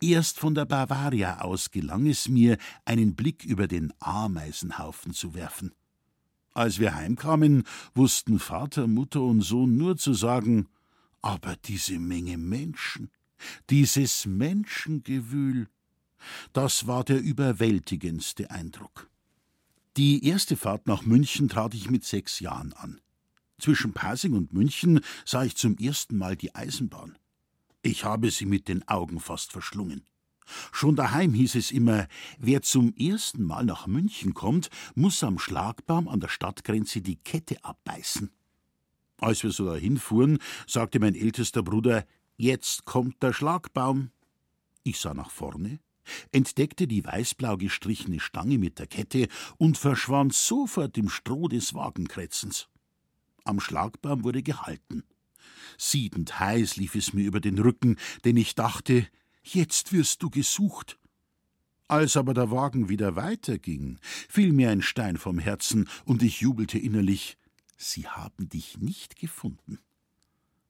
Erst 0.00 0.38
von 0.38 0.54
der 0.54 0.66
Bavaria 0.66 1.40
aus 1.40 1.70
gelang 1.70 2.06
es 2.06 2.28
mir, 2.28 2.58
einen 2.84 3.14
Blick 3.14 3.44
über 3.44 3.68
den 3.68 3.92
Ameisenhaufen 4.00 5.14
zu 5.14 5.34
werfen. 5.34 5.72
Als 6.52 6.78
wir 6.78 6.94
heimkamen, 6.94 7.62
wussten 7.94 8.38
Vater, 8.38 8.86
Mutter 8.86 9.22
und 9.22 9.40
Sohn 9.40 9.76
nur 9.76 9.96
zu 9.96 10.12
sagen 10.12 10.68
Aber 11.22 11.56
diese 11.64 11.98
Menge 12.00 12.36
Menschen, 12.36 13.10
dieses 13.70 14.26
Menschengewühl, 14.26 15.68
das 16.52 16.86
war 16.86 17.04
der 17.04 17.20
überwältigendste 17.20 18.50
Eindruck. 18.50 19.08
Die 19.96 20.26
erste 20.26 20.56
Fahrt 20.56 20.86
nach 20.86 21.02
München 21.02 21.48
trat 21.48 21.74
ich 21.74 21.90
mit 21.90 22.04
sechs 22.04 22.40
Jahren 22.40 22.72
an. 22.72 23.00
Zwischen 23.62 23.92
Pasing 23.92 24.32
und 24.32 24.52
München 24.52 24.98
sah 25.24 25.44
ich 25.44 25.54
zum 25.54 25.78
ersten 25.78 26.18
Mal 26.18 26.34
die 26.34 26.52
Eisenbahn. 26.52 27.16
Ich 27.82 28.04
habe 28.04 28.28
sie 28.32 28.44
mit 28.44 28.66
den 28.66 28.88
Augen 28.88 29.20
fast 29.20 29.52
verschlungen. 29.52 30.02
Schon 30.72 30.96
daheim 30.96 31.32
hieß 31.32 31.54
es 31.54 31.70
immer, 31.70 32.08
wer 32.40 32.62
zum 32.62 32.92
ersten 32.96 33.44
Mal 33.44 33.64
nach 33.64 33.86
München 33.86 34.34
kommt, 34.34 34.68
muss 34.96 35.22
am 35.22 35.38
Schlagbaum 35.38 36.08
an 36.08 36.18
der 36.18 36.26
Stadtgrenze 36.26 37.02
die 37.02 37.14
Kette 37.14 37.64
abbeißen. 37.64 38.32
Als 39.18 39.44
wir 39.44 39.52
so 39.52 39.66
dahin 39.66 39.96
fuhren, 39.96 40.40
sagte 40.66 40.98
mein 40.98 41.14
ältester 41.14 41.62
Bruder, 41.62 42.04
jetzt 42.36 42.84
kommt 42.84 43.22
der 43.22 43.32
Schlagbaum. 43.32 44.10
Ich 44.82 44.98
sah 44.98 45.14
nach 45.14 45.30
vorne, 45.30 45.78
entdeckte 46.32 46.88
die 46.88 47.04
weißblau 47.04 47.58
gestrichene 47.58 48.18
Stange 48.18 48.58
mit 48.58 48.80
der 48.80 48.88
Kette 48.88 49.28
und 49.56 49.78
verschwand 49.78 50.34
sofort 50.34 50.98
im 50.98 51.08
Stroh 51.08 51.46
des 51.46 51.74
Wagenkretzens. 51.74 52.68
Am 53.44 53.60
Schlagbaum 53.60 54.24
wurde 54.24 54.42
gehalten. 54.42 55.04
Siedend 55.78 56.38
heiß 56.38 56.76
lief 56.76 56.94
es 56.94 57.12
mir 57.12 57.26
über 57.26 57.40
den 57.40 57.58
Rücken, 57.58 57.96
denn 58.24 58.36
ich 58.36 58.54
dachte, 58.54 59.06
jetzt 59.42 59.92
wirst 59.92 60.22
du 60.22 60.30
gesucht. 60.30 60.98
Als 61.88 62.16
aber 62.16 62.34
der 62.34 62.50
Wagen 62.50 62.88
wieder 62.88 63.16
weiterging, 63.16 63.98
fiel 64.28 64.52
mir 64.52 64.70
ein 64.70 64.82
Stein 64.82 65.16
vom 65.16 65.38
Herzen, 65.38 65.88
und 66.04 66.22
ich 66.22 66.40
jubelte 66.40 66.78
innerlich, 66.78 67.36
sie 67.76 68.08
haben 68.08 68.48
dich 68.48 68.78
nicht 68.78 69.16
gefunden. 69.16 69.78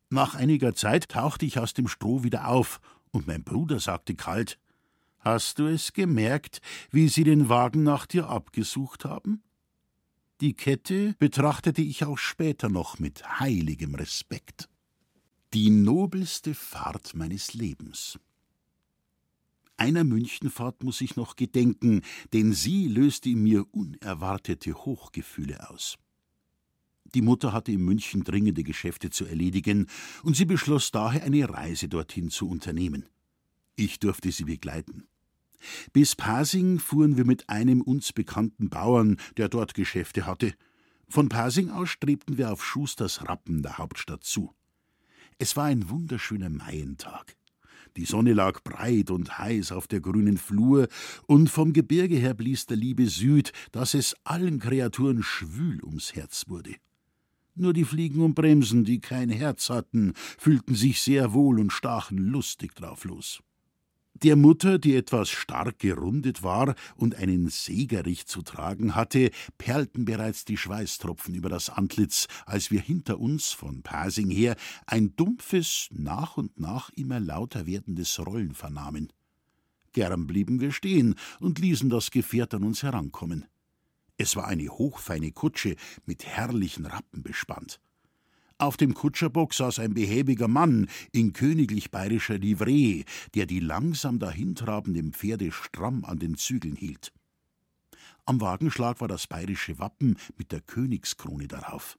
Nach 0.08 0.34
einiger 0.34 0.74
Zeit 0.74 1.08
tauchte 1.10 1.46
ich 1.46 1.58
aus 1.58 1.74
dem 1.74 1.88
Stroh 1.88 2.22
wieder 2.22 2.48
auf, 2.48 2.80
und 3.10 3.26
mein 3.26 3.44
Bruder 3.44 3.78
sagte 3.78 4.14
kalt 4.14 4.58
Hast 5.18 5.60
du 5.60 5.66
es 5.66 5.92
gemerkt, 5.92 6.60
wie 6.90 7.08
sie 7.08 7.22
den 7.22 7.48
Wagen 7.48 7.84
nach 7.84 8.06
dir 8.06 8.28
abgesucht 8.28 9.04
haben? 9.04 9.42
Die 10.42 10.54
Kette 10.54 11.14
betrachtete 11.20 11.82
ich 11.82 12.04
auch 12.04 12.18
später 12.18 12.68
noch 12.68 12.98
mit 12.98 13.38
heiligem 13.38 13.94
Respekt. 13.94 14.68
Die 15.54 15.70
nobelste 15.70 16.52
Fahrt 16.52 17.14
meines 17.14 17.54
Lebens. 17.54 18.18
Einer 19.76 20.02
Münchenfahrt 20.02 20.82
muss 20.82 21.00
ich 21.00 21.14
noch 21.14 21.36
gedenken, 21.36 22.02
denn 22.32 22.52
sie 22.52 22.88
löste 22.88 23.28
in 23.28 23.44
mir 23.44 23.72
unerwartete 23.72 24.74
Hochgefühle 24.74 25.70
aus. 25.70 25.96
Die 27.14 27.22
Mutter 27.22 27.52
hatte 27.52 27.70
in 27.70 27.84
München 27.84 28.24
dringende 28.24 28.64
Geschäfte 28.64 29.10
zu 29.10 29.24
erledigen, 29.24 29.86
und 30.24 30.36
sie 30.36 30.44
beschloss 30.44 30.90
daher, 30.90 31.22
eine 31.22 31.48
Reise 31.48 31.88
dorthin 31.88 32.30
zu 32.30 32.48
unternehmen. 32.48 33.08
Ich 33.76 34.00
durfte 34.00 34.32
sie 34.32 34.44
begleiten. 34.44 35.06
Bis 35.92 36.16
Pasing 36.16 36.78
fuhren 36.78 37.16
wir 37.16 37.24
mit 37.24 37.48
einem 37.48 37.80
uns 37.80 38.12
bekannten 38.12 38.70
Bauern, 38.70 39.16
der 39.36 39.48
dort 39.48 39.74
Geschäfte 39.74 40.26
hatte. 40.26 40.54
Von 41.08 41.28
Pasing 41.28 41.70
aus 41.70 41.90
strebten 41.90 42.38
wir 42.38 42.52
auf 42.52 42.64
Schusters 42.64 43.28
Rappen, 43.28 43.62
der 43.62 43.78
Hauptstadt, 43.78 44.24
zu. 44.24 44.52
Es 45.38 45.56
war 45.56 45.64
ein 45.64 45.90
wunderschöner 45.90 46.48
Maientag. 46.48 47.36
Die 47.96 48.06
Sonne 48.06 48.32
lag 48.32 48.62
breit 48.62 49.10
und 49.10 49.38
heiß 49.38 49.72
auf 49.72 49.86
der 49.86 50.00
grünen 50.00 50.38
Flur, 50.38 50.88
und 51.26 51.50
vom 51.50 51.72
Gebirge 51.72 52.16
her 52.16 52.32
blies 52.32 52.66
der 52.66 52.78
liebe 52.78 53.06
Süd, 53.06 53.52
dass 53.70 53.94
es 53.94 54.16
allen 54.24 54.60
Kreaturen 54.60 55.22
schwül 55.22 55.82
ums 55.84 56.14
Herz 56.14 56.44
wurde. 56.48 56.74
Nur 57.54 57.74
die 57.74 57.84
Fliegen 57.84 58.22
und 58.22 58.34
Bremsen, 58.34 58.84
die 58.84 59.00
kein 59.00 59.28
Herz 59.28 59.68
hatten, 59.68 60.14
fühlten 60.38 60.74
sich 60.74 61.02
sehr 61.02 61.34
wohl 61.34 61.60
und 61.60 61.70
stachen 61.70 62.16
lustig 62.16 62.74
drauf 62.74 63.04
los. 63.04 63.42
Der 64.22 64.36
Mutter, 64.36 64.78
die 64.78 64.94
etwas 64.94 65.30
stark 65.30 65.80
gerundet 65.80 66.44
war 66.44 66.76
und 66.94 67.16
einen 67.16 67.48
Segerich 67.48 68.26
zu 68.26 68.42
tragen 68.42 68.94
hatte, 68.94 69.32
perlten 69.58 70.04
bereits 70.04 70.44
die 70.44 70.56
Schweißtropfen 70.56 71.34
über 71.34 71.48
das 71.48 71.70
Antlitz, 71.70 72.28
als 72.46 72.70
wir 72.70 72.80
hinter 72.80 73.18
uns 73.18 73.50
von 73.50 73.82
Pasing 73.82 74.30
her 74.30 74.54
ein 74.86 75.16
dumpfes, 75.16 75.88
nach 75.90 76.36
und 76.36 76.60
nach 76.60 76.90
immer 76.90 77.18
lauter 77.18 77.66
werdendes 77.66 78.24
Rollen 78.24 78.54
vernahmen. 78.54 79.12
Gern 79.92 80.28
blieben 80.28 80.60
wir 80.60 80.70
stehen 80.70 81.16
und 81.40 81.58
ließen 81.58 81.90
das 81.90 82.12
Gefährt 82.12 82.54
an 82.54 82.62
uns 82.62 82.84
herankommen. 82.84 83.46
Es 84.18 84.36
war 84.36 84.46
eine 84.46 84.68
hochfeine 84.68 85.32
Kutsche 85.32 85.74
mit 86.06 86.24
herrlichen 86.24 86.86
Rappen 86.86 87.24
bespannt. 87.24 87.80
Auf 88.62 88.76
dem 88.76 88.94
Kutscherbock 88.94 89.54
saß 89.54 89.80
ein 89.80 89.92
behäbiger 89.92 90.46
Mann 90.46 90.88
in 91.10 91.32
königlich 91.32 91.90
bayerischer 91.90 92.38
Livree, 92.38 93.02
der 93.34 93.46
die 93.46 93.58
langsam 93.58 94.20
dahintrabenden 94.20 95.12
Pferde 95.12 95.50
stramm 95.50 96.04
an 96.04 96.20
den 96.20 96.36
Zügeln 96.36 96.76
hielt. 96.76 97.12
Am 98.24 98.40
Wagenschlag 98.40 99.00
war 99.00 99.08
das 99.08 99.26
bayerische 99.26 99.80
Wappen 99.80 100.16
mit 100.38 100.52
der 100.52 100.60
Königskrone 100.60 101.48
darauf. 101.48 101.98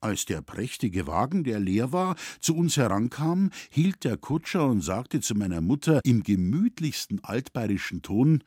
Als 0.00 0.24
der 0.24 0.42
prächtige 0.42 1.06
Wagen, 1.06 1.44
der 1.44 1.60
leer 1.60 1.92
war, 1.92 2.16
zu 2.40 2.56
uns 2.56 2.76
herankam, 2.76 3.50
hielt 3.70 4.02
der 4.02 4.16
Kutscher 4.16 4.66
und 4.66 4.80
sagte 4.80 5.20
zu 5.20 5.36
meiner 5.36 5.60
Mutter 5.60 6.00
im 6.02 6.24
gemütlichsten 6.24 7.22
altbayerischen 7.22 8.02
Ton: 8.02 8.42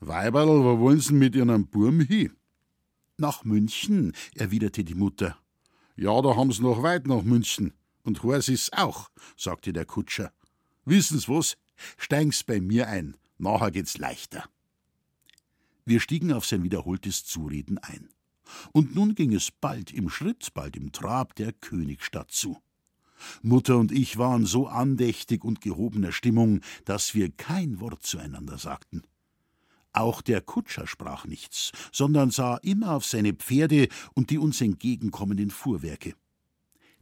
Weiberl, 0.00 0.62
wo 0.62 0.78
wollen 0.78 1.00
Sie 1.00 1.14
mit 1.14 1.36
Ihrem 1.36 1.68
Burm 1.68 2.00
hin? 2.00 2.32
Nach 3.16 3.44
München, 3.44 4.12
erwiderte 4.34 4.84
die 4.84 4.94
Mutter. 4.94 5.38
Ja, 5.96 6.20
da 6.20 6.36
haben 6.36 6.52
sie 6.52 6.62
noch 6.62 6.82
weit 6.82 7.06
nach 7.06 7.22
München. 7.22 7.72
Und 8.02 8.22
Hors 8.22 8.48
ist's 8.48 8.72
auch, 8.72 9.10
sagte 9.36 9.72
der 9.72 9.86
Kutscher. 9.86 10.32
Wissen's 10.84 11.28
was? 11.28 11.56
Steigen's 11.96 12.44
bei 12.44 12.60
mir 12.60 12.88
ein. 12.88 13.16
Nachher 13.38 13.70
geht's 13.70 13.98
leichter. 13.98 14.44
Wir 15.84 16.00
stiegen 16.00 16.32
auf 16.32 16.44
sein 16.44 16.62
wiederholtes 16.62 17.24
Zureden 17.24 17.78
ein. 17.78 18.08
Und 18.72 18.94
nun 18.94 19.14
ging 19.14 19.34
es 19.34 19.50
bald 19.50 19.92
im 19.92 20.08
Schritt, 20.08 20.52
bald 20.54 20.76
im 20.76 20.92
Trab 20.92 21.34
der 21.34 21.52
Königstadt 21.52 22.30
zu. 22.30 22.58
Mutter 23.42 23.78
und 23.78 23.90
ich 23.90 24.18
waren 24.18 24.46
so 24.46 24.66
andächtig 24.66 25.44
und 25.44 25.60
gehobener 25.60 26.12
Stimmung, 26.12 26.60
dass 26.84 27.14
wir 27.14 27.30
kein 27.30 27.80
Wort 27.80 28.04
zueinander 28.04 28.58
sagten. 28.58 29.02
Auch 29.96 30.20
der 30.20 30.42
Kutscher 30.42 30.86
sprach 30.86 31.24
nichts, 31.24 31.72
sondern 31.90 32.30
sah 32.30 32.58
immer 32.58 32.92
auf 32.92 33.06
seine 33.06 33.32
Pferde 33.32 33.88
und 34.12 34.28
die 34.28 34.36
uns 34.36 34.60
entgegenkommenden 34.60 35.50
Fuhrwerke. 35.50 36.12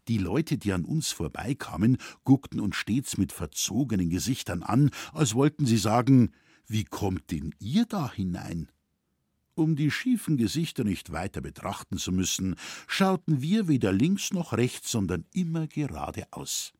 Die 0.06 0.18
Leute, 0.18 0.58
die 0.58 0.72
an 0.72 0.84
uns 0.84 1.10
vorbeikamen, 1.10 1.96
guckten 2.22 2.60
uns 2.60 2.76
stets 2.76 3.18
mit 3.18 3.32
verzogenen 3.32 4.10
Gesichtern 4.10 4.62
an, 4.62 4.92
als 5.12 5.34
wollten 5.34 5.66
sie 5.66 5.76
sagen, 5.76 6.30
wie 6.68 6.84
kommt 6.84 7.32
denn 7.32 7.52
ihr 7.58 7.84
da 7.84 8.12
hinein? 8.12 8.70
Um 9.56 9.74
die 9.74 9.90
schiefen 9.90 10.36
Gesichter 10.36 10.84
nicht 10.84 11.10
weiter 11.10 11.40
betrachten 11.40 11.98
zu 11.98 12.12
müssen, 12.12 12.54
schauten 12.86 13.42
wir 13.42 13.66
weder 13.66 13.92
links 13.92 14.32
noch 14.32 14.52
rechts, 14.52 14.92
sondern 14.92 15.24
immer 15.32 15.66
geradeaus. 15.66 16.72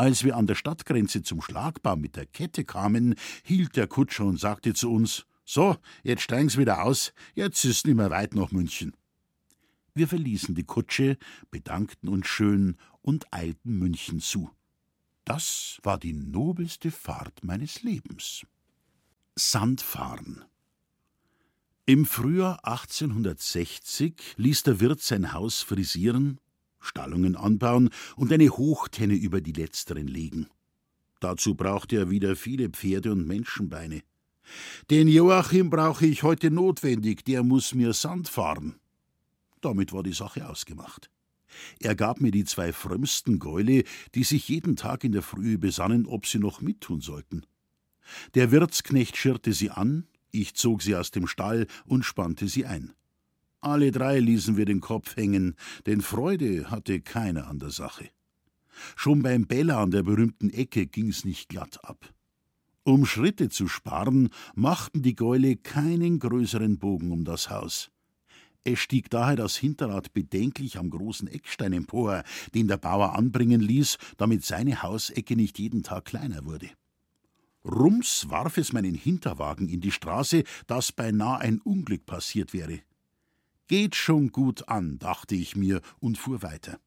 Als 0.00 0.24
wir 0.24 0.34
an 0.34 0.46
der 0.46 0.54
Stadtgrenze 0.54 1.22
zum 1.22 1.42
Schlagbaum 1.42 2.00
mit 2.00 2.16
der 2.16 2.24
Kette 2.24 2.64
kamen, 2.64 3.16
hielt 3.42 3.76
der 3.76 3.86
Kutscher 3.86 4.24
und 4.24 4.40
sagte 4.40 4.72
zu 4.72 4.90
uns: 4.90 5.26
So, 5.44 5.76
jetzt 6.02 6.22
steigen's 6.22 6.56
wieder 6.56 6.84
aus, 6.84 7.12
jetzt 7.34 7.62
ist 7.66 7.86
nimmer 7.86 8.08
weit 8.08 8.34
nach 8.34 8.50
München. 8.50 8.96
Wir 9.92 10.08
verließen 10.08 10.54
die 10.54 10.64
Kutsche, 10.64 11.18
bedankten 11.50 12.08
uns 12.08 12.26
schön 12.28 12.78
und 13.02 13.30
eilten 13.30 13.78
München 13.78 14.20
zu. 14.20 14.48
Das 15.26 15.80
war 15.82 15.98
die 15.98 16.14
nobelste 16.14 16.90
Fahrt 16.90 17.44
meines 17.44 17.82
Lebens. 17.82 18.46
Sandfahren. 19.36 20.46
Im 21.84 22.06
Frühjahr 22.06 22.64
1860 22.66 24.14
ließ 24.38 24.62
der 24.62 24.80
Wirt 24.80 25.02
sein 25.02 25.34
Haus 25.34 25.60
frisieren, 25.60 26.40
Stallungen 26.80 27.36
anbauen 27.36 27.90
und 28.16 28.32
eine 28.32 28.50
Hochtenne 28.50 29.14
über 29.14 29.40
die 29.40 29.52
letzteren 29.52 30.06
legen. 30.06 30.48
Dazu 31.20 31.54
brauchte 31.54 31.96
er 31.96 32.10
wieder 32.10 32.34
viele 32.34 32.70
Pferde 32.70 33.12
und 33.12 33.26
Menschenbeine. 33.26 34.02
Den 34.90 35.06
Joachim 35.06 35.70
brauche 35.70 36.06
ich 36.06 36.22
heute 36.22 36.50
notwendig, 36.50 37.24
der 37.24 37.42
muss 37.42 37.74
mir 37.74 37.92
Sand 37.92 38.28
fahren. 38.28 38.76
Damit 39.60 39.92
war 39.92 40.02
die 40.02 40.14
Sache 40.14 40.48
ausgemacht. 40.48 41.10
Er 41.78 41.94
gab 41.94 42.20
mir 42.20 42.30
die 42.30 42.44
zwei 42.44 42.72
frömmsten 42.72 43.38
Gäule, 43.38 43.84
die 44.14 44.24
sich 44.24 44.48
jeden 44.48 44.76
Tag 44.76 45.04
in 45.04 45.12
der 45.12 45.22
Frühe 45.22 45.58
besannen, 45.58 46.06
ob 46.06 46.26
sie 46.26 46.38
noch 46.38 46.60
mittun 46.60 47.00
sollten. 47.00 47.44
Der 48.34 48.50
Wirtsknecht 48.50 49.16
schirrte 49.16 49.52
sie 49.52 49.70
an, 49.70 50.06
ich 50.30 50.54
zog 50.54 50.82
sie 50.82 50.96
aus 50.96 51.10
dem 51.10 51.26
Stall 51.26 51.66
und 51.84 52.04
spannte 52.04 52.48
sie 52.48 52.66
ein. 52.66 52.92
Alle 53.60 53.90
drei 53.90 54.18
ließen 54.20 54.56
wir 54.56 54.64
den 54.64 54.80
Kopf 54.80 55.16
hängen, 55.16 55.54
denn 55.86 56.00
Freude 56.00 56.70
hatte 56.70 57.00
keiner 57.00 57.46
an 57.46 57.58
der 57.58 57.70
Sache. 57.70 58.08
Schon 58.96 59.22
beim 59.22 59.46
Bella 59.46 59.82
an 59.82 59.90
der 59.90 60.02
berühmten 60.02 60.48
Ecke 60.50 60.86
ging's 60.86 61.24
nicht 61.24 61.48
glatt 61.50 61.84
ab. 61.84 62.14
Um 62.84 63.04
Schritte 63.04 63.50
zu 63.50 63.68
sparen, 63.68 64.30
machten 64.54 65.02
die 65.02 65.14
Gäule 65.14 65.56
keinen 65.56 66.18
größeren 66.18 66.78
Bogen 66.78 67.12
um 67.12 67.24
das 67.24 67.50
Haus. 67.50 67.90
Es 68.64 68.78
stieg 68.78 69.10
daher 69.10 69.36
das 69.36 69.56
Hinterrad 69.56 70.12
bedenklich 70.12 70.78
am 70.78 70.90
großen 70.90 71.28
Eckstein 71.28 71.72
empor, 71.72 72.24
den 72.54 72.68
der 72.68 72.78
Bauer 72.78 73.14
anbringen 73.14 73.60
ließ, 73.60 73.98
damit 74.16 74.44
seine 74.44 74.82
Hausecke 74.82 75.36
nicht 75.36 75.58
jeden 75.58 75.82
Tag 75.82 76.06
kleiner 76.06 76.44
wurde. 76.44 76.70
Rums 77.64 78.30
warf 78.30 78.56
es 78.56 78.72
meinen 78.72 78.94
Hinterwagen 78.94 79.68
in 79.68 79.80
die 79.80 79.90
Straße, 79.90 80.44
dass 80.66 80.92
beinahe 80.92 81.40
ein 81.40 81.60
Unglück 81.60 82.06
passiert 82.06 82.54
wäre. 82.54 82.80
Geht 83.70 83.94
schon 83.94 84.32
gut 84.32 84.68
an, 84.68 84.98
dachte 84.98 85.36
ich 85.36 85.54
mir 85.54 85.80
und 86.00 86.18
fuhr 86.18 86.42
weiter. 86.42 86.80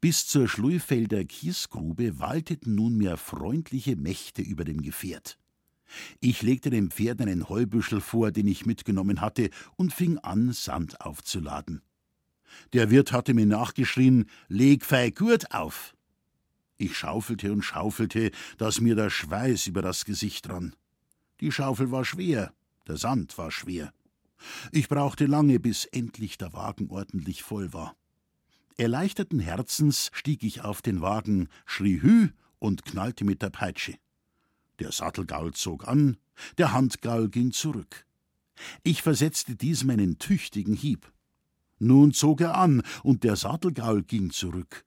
Bis 0.00 0.26
zur 0.26 0.48
Schluifelder 0.48 1.22
Kiesgrube 1.26 2.18
walteten 2.18 2.74
nunmehr 2.74 3.18
freundliche 3.18 3.94
Mächte 3.94 4.40
über 4.40 4.64
dem 4.64 4.80
Gefährt. 4.80 5.38
Ich 6.20 6.40
legte 6.40 6.70
dem 6.70 6.90
Pferd 6.90 7.20
einen 7.20 7.50
Heubüschel 7.50 8.00
vor, 8.00 8.32
den 8.32 8.46
ich 8.46 8.64
mitgenommen 8.64 9.20
hatte, 9.20 9.50
und 9.76 9.92
fing 9.92 10.16
an, 10.16 10.50
Sand 10.54 11.02
aufzuladen. 11.02 11.82
Der 12.72 12.88
Wirt 12.88 13.12
hatte 13.12 13.34
mir 13.34 13.44
nachgeschrien: 13.44 14.30
Leg 14.48 14.82
fei 14.82 15.10
Gurt 15.10 15.52
auf! 15.52 15.94
Ich 16.78 16.96
schaufelte 16.96 17.52
und 17.52 17.60
schaufelte, 17.60 18.30
dass 18.56 18.80
mir 18.80 18.94
der 18.94 19.10
Schweiß 19.10 19.66
über 19.66 19.82
das 19.82 20.06
Gesicht 20.06 20.48
rann. 20.48 20.74
Die 21.42 21.52
Schaufel 21.52 21.90
war 21.90 22.06
schwer, 22.06 22.54
der 22.88 22.96
Sand 22.96 23.36
war 23.36 23.50
schwer. 23.50 23.92
Ich 24.72 24.88
brauchte 24.88 25.26
lange, 25.26 25.60
bis 25.60 25.84
endlich 25.86 26.38
der 26.38 26.52
Wagen 26.52 26.90
ordentlich 26.90 27.42
voll 27.42 27.72
war. 27.72 27.96
Erleichterten 28.76 29.40
Herzens 29.40 30.10
stieg 30.12 30.42
ich 30.42 30.62
auf 30.62 30.82
den 30.82 31.00
Wagen, 31.00 31.48
schrie 31.64 32.02
Hü 32.02 32.28
und 32.58 32.84
knallte 32.84 33.24
mit 33.24 33.42
der 33.42 33.50
Peitsche. 33.50 33.94
Der 34.78 34.92
Sattelgaul 34.92 35.54
zog 35.54 35.88
an, 35.88 36.18
der 36.58 36.72
Handgaul 36.72 37.30
ging 37.30 37.52
zurück. 37.52 38.06
Ich 38.82 39.02
versetzte 39.02 39.56
diesem 39.56 39.90
einen 39.90 40.18
tüchtigen 40.18 40.74
Hieb. 40.74 41.10
Nun 41.78 42.12
zog 42.12 42.40
er 42.40 42.56
an, 42.56 42.82
und 43.02 43.24
der 43.24 43.36
Sattelgaul 43.36 44.02
ging 44.02 44.30
zurück. 44.30 44.84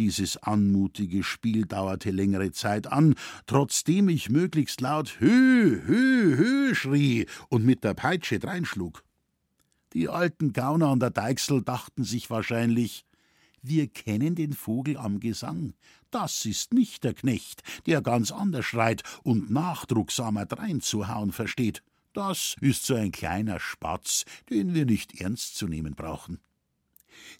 Dieses 0.00 0.38
anmutige 0.38 1.22
Spiel 1.22 1.66
dauerte 1.66 2.10
längere 2.10 2.52
Zeit 2.52 2.86
an, 2.86 3.16
trotzdem 3.44 4.08
ich 4.08 4.30
möglichst 4.30 4.80
laut 4.80 5.20
Hü, 5.20 5.82
Hü, 5.84 6.38
Hü 6.38 6.74
schrie 6.74 7.26
und 7.50 7.66
mit 7.66 7.84
der 7.84 7.92
Peitsche 7.92 8.38
dreinschlug. 8.38 9.04
Die 9.92 10.08
alten 10.08 10.54
Gauner 10.54 10.88
an 10.88 11.00
der 11.00 11.10
Deichsel 11.10 11.60
dachten 11.60 12.02
sich 12.02 12.30
wahrscheinlich, 12.30 13.04
wir 13.60 13.88
kennen 13.88 14.34
den 14.36 14.54
Vogel 14.54 14.96
am 14.96 15.20
Gesang. 15.20 15.74
Das 16.10 16.46
ist 16.46 16.72
nicht 16.72 17.04
der 17.04 17.12
Knecht, 17.12 17.62
der 17.84 18.00
ganz 18.00 18.32
anders 18.32 18.64
schreit 18.64 19.02
und 19.22 19.50
nachdrucksamer 19.50 20.46
dreinzuhauen 20.46 21.30
versteht. 21.30 21.82
Das 22.14 22.56
ist 22.62 22.86
so 22.86 22.94
ein 22.94 23.12
kleiner 23.12 23.60
Spatz, 23.60 24.24
den 24.48 24.72
wir 24.72 24.86
nicht 24.86 25.20
ernst 25.20 25.56
zu 25.56 25.68
nehmen 25.68 25.94
brauchen. 25.94 26.38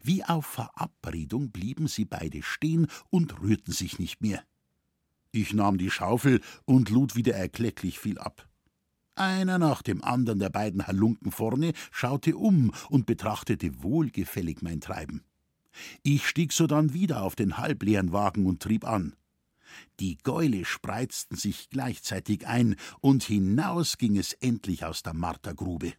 Wie 0.02 0.24
auf 0.24 0.46
Verabredung 0.46 1.50
blieben 1.50 1.88
sie 1.88 2.04
beide 2.04 2.42
stehen 2.42 2.86
und 3.10 3.40
rührten 3.40 3.72
sich 3.72 3.98
nicht 3.98 4.20
mehr. 4.20 4.42
Ich 5.32 5.54
nahm 5.54 5.78
die 5.78 5.90
Schaufel 5.90 6.40
und 6.64 6.90
lud 6.90 7.14
wieder 7.14 7.34
erklecklich 7.34 7.98
viel 7.98 8.18
ab. 8.18 8.48
Einer 9.14 9.58
nach 9.58 9.82
dem 9.82 10.02
anderen 10.02 10.38
der 10.38 10.50
beiden 10.50 10.86
Halunken 10.86 11.30
vorne 11.30 11.72
schaute 11.90 12.36
um 12.36 12.72
und 12.88 13.06
betrachtete 13.06 13.82
wohlgefällig 13.82 14.62
mein 14.62 14.80
Treiben. 14.80 15.22
Ich 16.02 16.26
stieg 16.26 16.52
sodann 16.52 16.94
wieder 16.94 17.22
auf 17.22 17.36
den 17.36 17.58
halbleeren 17.58 18.12
Wagen 18.12 18.46
und 18.46 18.62
trieb 18.62 18.84
an. 18.84 19.14
Die 20.00 20.16
Gäule 20.18 20.64
spreizten 20.64 21.36
sich 21.36 21.70
gleichzeitig 21.70 22.46
ein, 22.46 22.76
und 23.00 23.22
hinaus 23.22 23.98
ging 23.98 24.16
es 24.16 24.32
endlich 24.32 24.84
aus 24.84 25.02
der 25.02 25.14
Martergrube. 25.14 25.92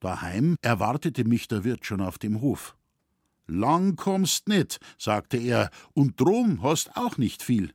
Daheim 0.00 0.56
erwartete 0.62 1.24
mich 1.24 1.48
der 1.48 1.64
Wirt 1.64 1.86
schon 1.86 2.00
auf 2.00 2.18
dem 2.18 2.40
Hof. 2.40 2.76
Lang 3.46 3.96
kommst 3.96 4.48
nit, 4.48 4.78
sagte 4.98 5.36
er, 5.36 5.70
und 5.94 6.20
drum 6.20 6.62
hast 6.62 6.96
auch 6.96 7.18
nicht 7.18 7.42
viel. 7.42 7.72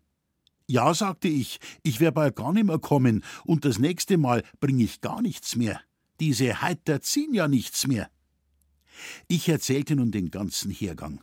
Ja, 0.68 0.94
sagte 0.94 1.28
ich, 1.28 1.60
ich 1.84 2.00
wär 2.00 2.12
bald 2.12 2.36
gar 2.36 2.52
nimmer 2.52 2.80
kommen, 2.80 3.24
und 3.46 3.64
das 3.64 3.80
nächste 3.80 4.18
Mal 4.18 4.44
bring 4.60 4.80
ich 4.80 5.02
gar 5.02 5.22
nichts 5.22 5.56
mehr. 5.56 5.80
Diese 6.20 6.62
Heiter 6.62 7.02
ziehen 7.02 7.34
ja 7.34 7.48
nichts 7.48 7.88
mehr. 7.88 8.10
Ich 9.28 9.48
erzählte 9.48 9.96
nun 9.96 10.12
den 10.12 10.32
ganzen 10.32 10.72
Hergang. 10.72 11.22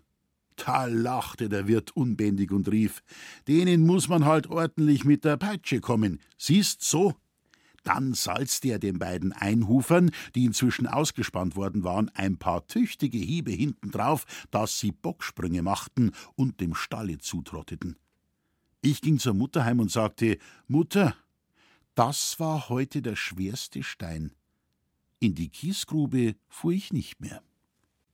Da 0.57 0.87
lachte 0.87 1.49
der 1.49 1.67
Wirt 1.67 1.97
unbändig 1.97 2.53
und 2.53 2.71
rief: 2.71 3.03
Denen 3.49 3.85
muss 3.85 4.09
man 4.09 4.25
halt 4.25 4.47
ordentlich 4.47 5.05
mit 5.05 5.25
der 5.25 5.37
Peitsche 5.37 5.81
kommen. 5.81 6.21
Siehst 6.39 6.83
so? 6.83 7.15
Dann 7.85 8.15
salzte 8.15 8.69
er 8.69 8.79
den 8.79 8.99
beiden 8.99 9.33
Einhufern, 9.33 10.11
die 10.35 10.47
inzwischen 10.47 10.87
ausgespannt 10.87 11.55
worden 11.55 11.85
waren, 11.85 12.11
ein 12.15 12.39
paar 12.39 12.67
tüchtige 12.67 13.19
Hiebe 13.19 13.53
hintendrauf, 13.53 14.25
dass 14.51 14.81
sie 14.81 14.91
Bocksprünge 14.91 15.63
machten 15.63 16.13
und 16.35 16.61
dem 16.61 16.75
Stalle 16.75 17.19
zutrotteten. 17.19 17.97
Ich 18.81 19.01
ging 19.01 19.19
zur 19.19 19.35
Mutter 19.35 19.65
heim 19.65 19.81
und 19.81 19.91
sagte: 19.91 20.39
Mutter, 20.67 21.15
das 21.95 22.41
war 22.41 22.69
heute 22.69 23.03
der 23.03 23.17
schwerste 23.17 23.83
Stein. 23.83 24.33
In 25.21 25.35
die 25.35 25.49
Kiesgrube 25.49 26.37
fuhr 26.49 26.73
ich 26.73 26.93
nicht 26.93 27.21
mehr. 27.21 27.43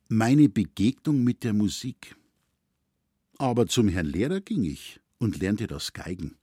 Meine 0.09 0.48
Begegnung 0.48 1.24
mit 1.24 1.44
der 1.44 1.54
Musik. 1.54 2.16
Aber 3.38 3.66
zum 3.68 3.88
Herrn 3.88 4.06
Lehrer 4.06 4.40
ging 4.40 4.64
ich 4.64 5.00
und 5.18 5.38
lernte 5.38 5.66
das 5.66 5.92
Geigen. 5.92 6.39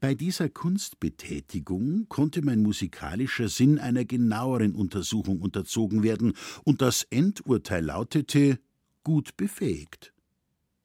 Bei 0.00 0.14
dieser 0.14 0.48
Kunstbetätigung 0.48 2.06
konnte 2.08 2.42
mein 2.42 2.62
musikalischer 2.62 3.48
Sinn 3.48 3.78
einer 3.78 4.04
genaueren 4.04 4.74
Untersuchung 4.74 5.40
unterzogen 5.40 6.02
werden, 6.02 6.34
und 6.64 6.82
das 6.82 7.04
Endurteil 7.10 7.84
lautete 7.84 8.58
gut 9.04 9.36
befähigt. 9.36 10.12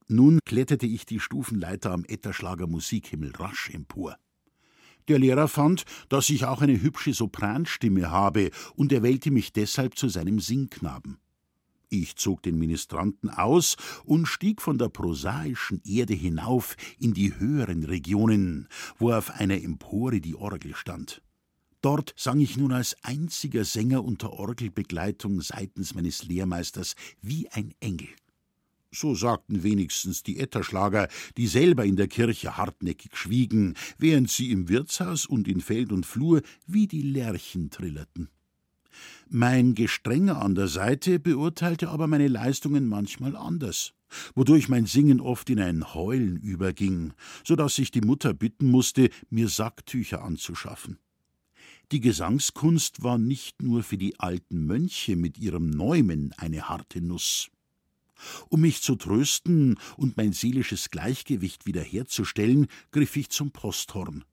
Nun 0.07 0.39
kletterte 0.45 0.85
ich 0.85 1.05
die 1.05 1.19
Stufenleiter 1.19 1.91
am 1.91 2.05
Etterschlager 2.05 2.67
Musikhimmel 2.67 3.31
rasch 3.35 3.69
empor. 3.71 4.17
Der 5.07 5.19
Lehrer 5.19 5.47
fand, 5.47 5.83
dass 6.09 6.29
ich 6.29 6.45
auch 6.45 6.61
eine 6.61 6.81
hübsche 6.81 7.13
Sopranstimme 7.13 8.09
habe, 8.11 8.51
und 8.75 8.91
er 8.91 9.03
wählte 9.03 9.31
mich 9.31 9.53
deshalb 9.53 9.97
zu 9.97 10.09
seinem 10.09 10.39
Singknaben. 10.39 11.17
Ich 11.89 12.17
zog 12.17 12.43
den 12.43 12.57
Ministranten 12.57 13.29
aus 13.29 13.77
und 14.03 14.25
stieg 14.25 14.61
von 14.61 14.77
der 14.77 14.89
prosaischen 14.89 15.81
Erde 15.85 16.13
hinauf 16.13 16.75
in 16.99 17.13
die 17.13 17.37
höheren 17.39 17.85
Regionen, 17.85 18.67
wo 18.97 19.13
auf 19.13 19.31
einer 19.31 19.61
Empore 19.61 20.19
die 20.19 20.35
Orgel 20.35 20.75
stand. 20.75 21.21
Dort 21.81 22.13
sang 22.17 22.41
ich 22.41 22.57
nun 22.57 22.73
als 22.73 22.97
einziger 23.03 23.63
Sänger 23.63 24.03
unter 24.03 24.33
Orgelbegleitung 24.33 25.39
seitens 25.41 25.93
meines 25.95 26.23
Lehrmeisters 26.23 26.95
wie 27.21 27.47
ein 27.49 27.73
Engel. 27.79 28.09
So 28.91 29.15
sagten 29.15 29.63
wenigstens 29.63 30.23
die 30.23 30.39
Etterschlager, 30.39 31.07
die 31.37 31.47
selber 31.47 31.85
in 31.85 31.95
der 31.95 32.07
Kirche 32.07 32.57
hartnäckig 32.57 33.15
schwiegen, 33.15 33.75
während 33.97 34.29
sie 34.29 34.51
im 34.51 34.69
Wirtshaus 34.69 35.25
und 35.25 35.47
in 35.47 35.61
Feld 35.61 35.91
und 35.91 36.05
Flur 36.05 36.41
wie 36.65 36.87
die 36.87 37.01
Lerchen 37.01 37.69
trillerten. 37.69 38.29
Mein 39.29 39.75
Gestrenger 39.75 40.41
an 40.41 40.55
der 40.55 40.69
Seite 40.69 41.19
beurteilte 41.19 41.89
aber 41.89 42.07
meine 42.07 42.29
Leistungen 42.29 42.87
manchmal 42.87 43.35
anders, 43.35 43.93
wodurch 44.35 44.69
mein 44.69 44.85
Singen 44.85 45.19
oft 45.19 45.49
in 45.49 45.59
ein 45.59 45.93
Heulen 45.93 46.37
überging, 46.37 47.13
so 47.43 47.57
dass 47.57 47.75
sich 47.75 47.91
die 47.91 47.99
Mutter 47.99 48.33
bitten 48.33 48.71
musste, 48.71 49.09
mir 49.29 49.49
Sacktücher 49.49 50.23
anzuschaffen. 50.23 50.97
Die 51.91 51.99
Gesangskunst 51.99 53.03
war 53.03 53.17
nicht 53.17 53.61
nur 53.61 53.83
für 53.83 53.97
die 53.97 54.17
alten 54.17 54.65
Mönche 54.65 55.17
mit 55.17 55.37
ihrem 55.37 55.69
Neumen 55.69 56.33
eine 56.37 56.69
harte 56.69 57.01
Nuss. 57.01 57.49
Um 58.47 58.61
mich 58.61 58.81
zu 58.81 58.95
trösten 58.95 59.77
und 59.97 60.15
mein 60.15 60.31
seelisches 60.31 60.89
Gleichgewicht 60.89 61.65
wiederherzustellen, 61.65 62.67
griff 62.91 63.17
ich 63.17 63.29
zum 63.29 63.51
Posthorn. 63.51 64.23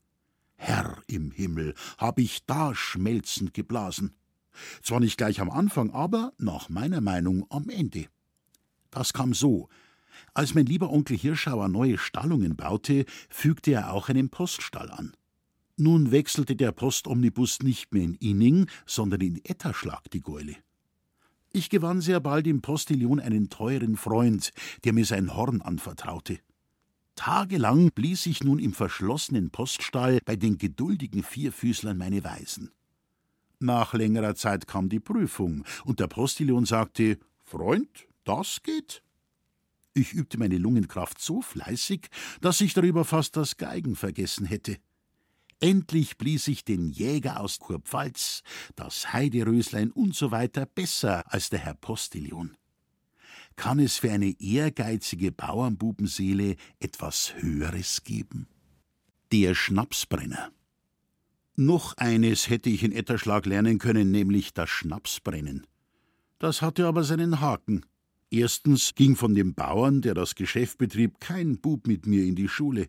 Herr 0.54 1.02
im 1.09 1.33
Himmel, 1.33 1.74
hab 1.98 2.20
ich 2.20 2.46
da 2.46 2.76
schmelzend 2.76 3.54
geblasen. 3.54 4.14
Zwar 4.83 5.01
nicht 5.01 5.17
gleich 5.17 5.40
am 5.40 5.51
Anfang, 5.51 5.90
aber 5.90 6.33
nach 6.38 6.69
meiner 6.69 7.01
Meinung 7.01 7.47
am 7.51 7.69
Ende. 7.69 8.07
Das 8.90 9.12
kam 9.12 9.35
so. 9.35 9.69
Als 10.33 10.55
mein 10.55 10.67
lieber 10.67 10.90
Onkel 10.90 11.17
Hirschauer 11.17 11.69
neue 11.69 11.99
Stallungen 11.99 12.57
baute, 12.57 13.05
fügte 13.29 13.73
er 13.73 13.93
auch 13.93 14.09
einen 14.09 14.31
Poststall 14.31 14.90
an. 14.90 15.12
Nun 15.77 16.12
wechselte 16.12 16.55
der 16.55 16.71
Postomnibus 16.71 17.61
nicht 17.61 17.93
mehr 17.93 18.05
in 18.05 18.14
Inning, 18.14 18.67
sondern 18.87 19.21
in 19.21 19.45
Etterschlag 19.45 20.09
die 20.12 20.21
Gäule. 20.21 20.55
Ich 21.53 21.71
gewann 21.71 22.01
sehr 22.01 22.21
bald 22.21 22.47
im 22.47 22.62
Postillion 22.62 23.21
einen 23.21 23.49
teuren 23.49 23.97
Freund, 23.97 24.53
der 24.85 24.93
mir 24.93 25.05
sein 25.05 25.35
Horn 25.35 25.62
anvertraute. 25.62 26.38
Tagelang 27.17 27.93
blies 27.93 28.27
ich 28.27 28.43
nun 28.43 28.59
im 28.59 28.73
verschlossenen 28.73 29.51
Poststall 29.51 30.19
bei 30.25 30.35
den 30.37 30.59
geduldigen 30.59 31.23
Vierfüßlern 31.23 31.97
meine 31.97 32.25
Weisen. 32.25 32.73
Nach 33.61 33.95
längerer 33.95 34.35
Zeit 34.35 34.67
kam 34.67 34.88
die 34.88 35.01
Prüfung, 35.01 35.64
und 35.85 36.01
der 36.01 36.09
Postillion 36.09 36.67
sagte 36.67 37.19
Freund, 37.43 38.07
das 38.25 38.62
geht. 38.62 39.03
Ich 39.95 40.12
übte 40.12 40.38
meine 40.38 40.59
Lungenkraft 40.59 41.21
so 41.21 41.40
fleißig, 41.40 42.09
dass 42.40 42.61
ich 42.61 42.75
darüber 42.75 43.05
fast 43.05 43.37
das 43.37 43.57
Geigen 43.57 43.95
vergessen 43.95 44.45
hätte. 44.45 44.79
Endlich 45.61 46.19
blies 46.19 46.49
ich 46.49 46.64
den 46.64 46.90
Jäger 46.90 47.40
aus 47.40 47.61
Kurpfalz, 47.61 48.43
das 48.75 49.12
Heideröslein 49.12 49.93
und 49.93 50.14
so 50.14 50.31
weiter 50.31 50.67
besser 50.67 51.33
als 51.33 51.49
der 51.49 51.61
Herr 51.61 51.75
Postillion. 51.75 52.57
Kann 53.57 53.79
es 53.79 53.99
für 53.99 54.11
eine 54.11 54.38
ehrgeizige 54.40 55.31
Bauernbubenseele 55.31 56.57
etwas 56.81 57.35
Höheres 57.37 58.03
geben? 58.03 58.49
Der 59.33 59.55
Schnapsbrenner. 59.55 60.51
Noch 61.57 61.97
eines 61.97 62.51
hätte 62.51 62.69
ich 62.69 62.83
in 62.83 62.90
Etterschlag 62.90 63.47
lernen 63.47 63.79
können, 63.79 64.11
nämlich 64.11 64.55
das 64.55 64.71
Schnapsbrennen. 64.71 65.67
Das 66.40 66.62
hatte 66.62 66.87
aber 66.87 67.05
seinen 67.05 67.40
Haken. 67.40 67.87
Erstens 68.29 68.97
ging 68.97 69.14
von 69.14 69.37
dem 69.37 69.55
Bauern, 69.55 70.03
der 70.03 70.14
das 70.14 70.35
Geschäft 70.35 70.79
betrieb, 70.79 71.21
kein 71.21 71.61
Bub 71.61 71.87
mit 71.87 72.07
mir 72.07 72.25
in 72.25 72.35
die 72.35 72.49
Schule. 72.49 72.88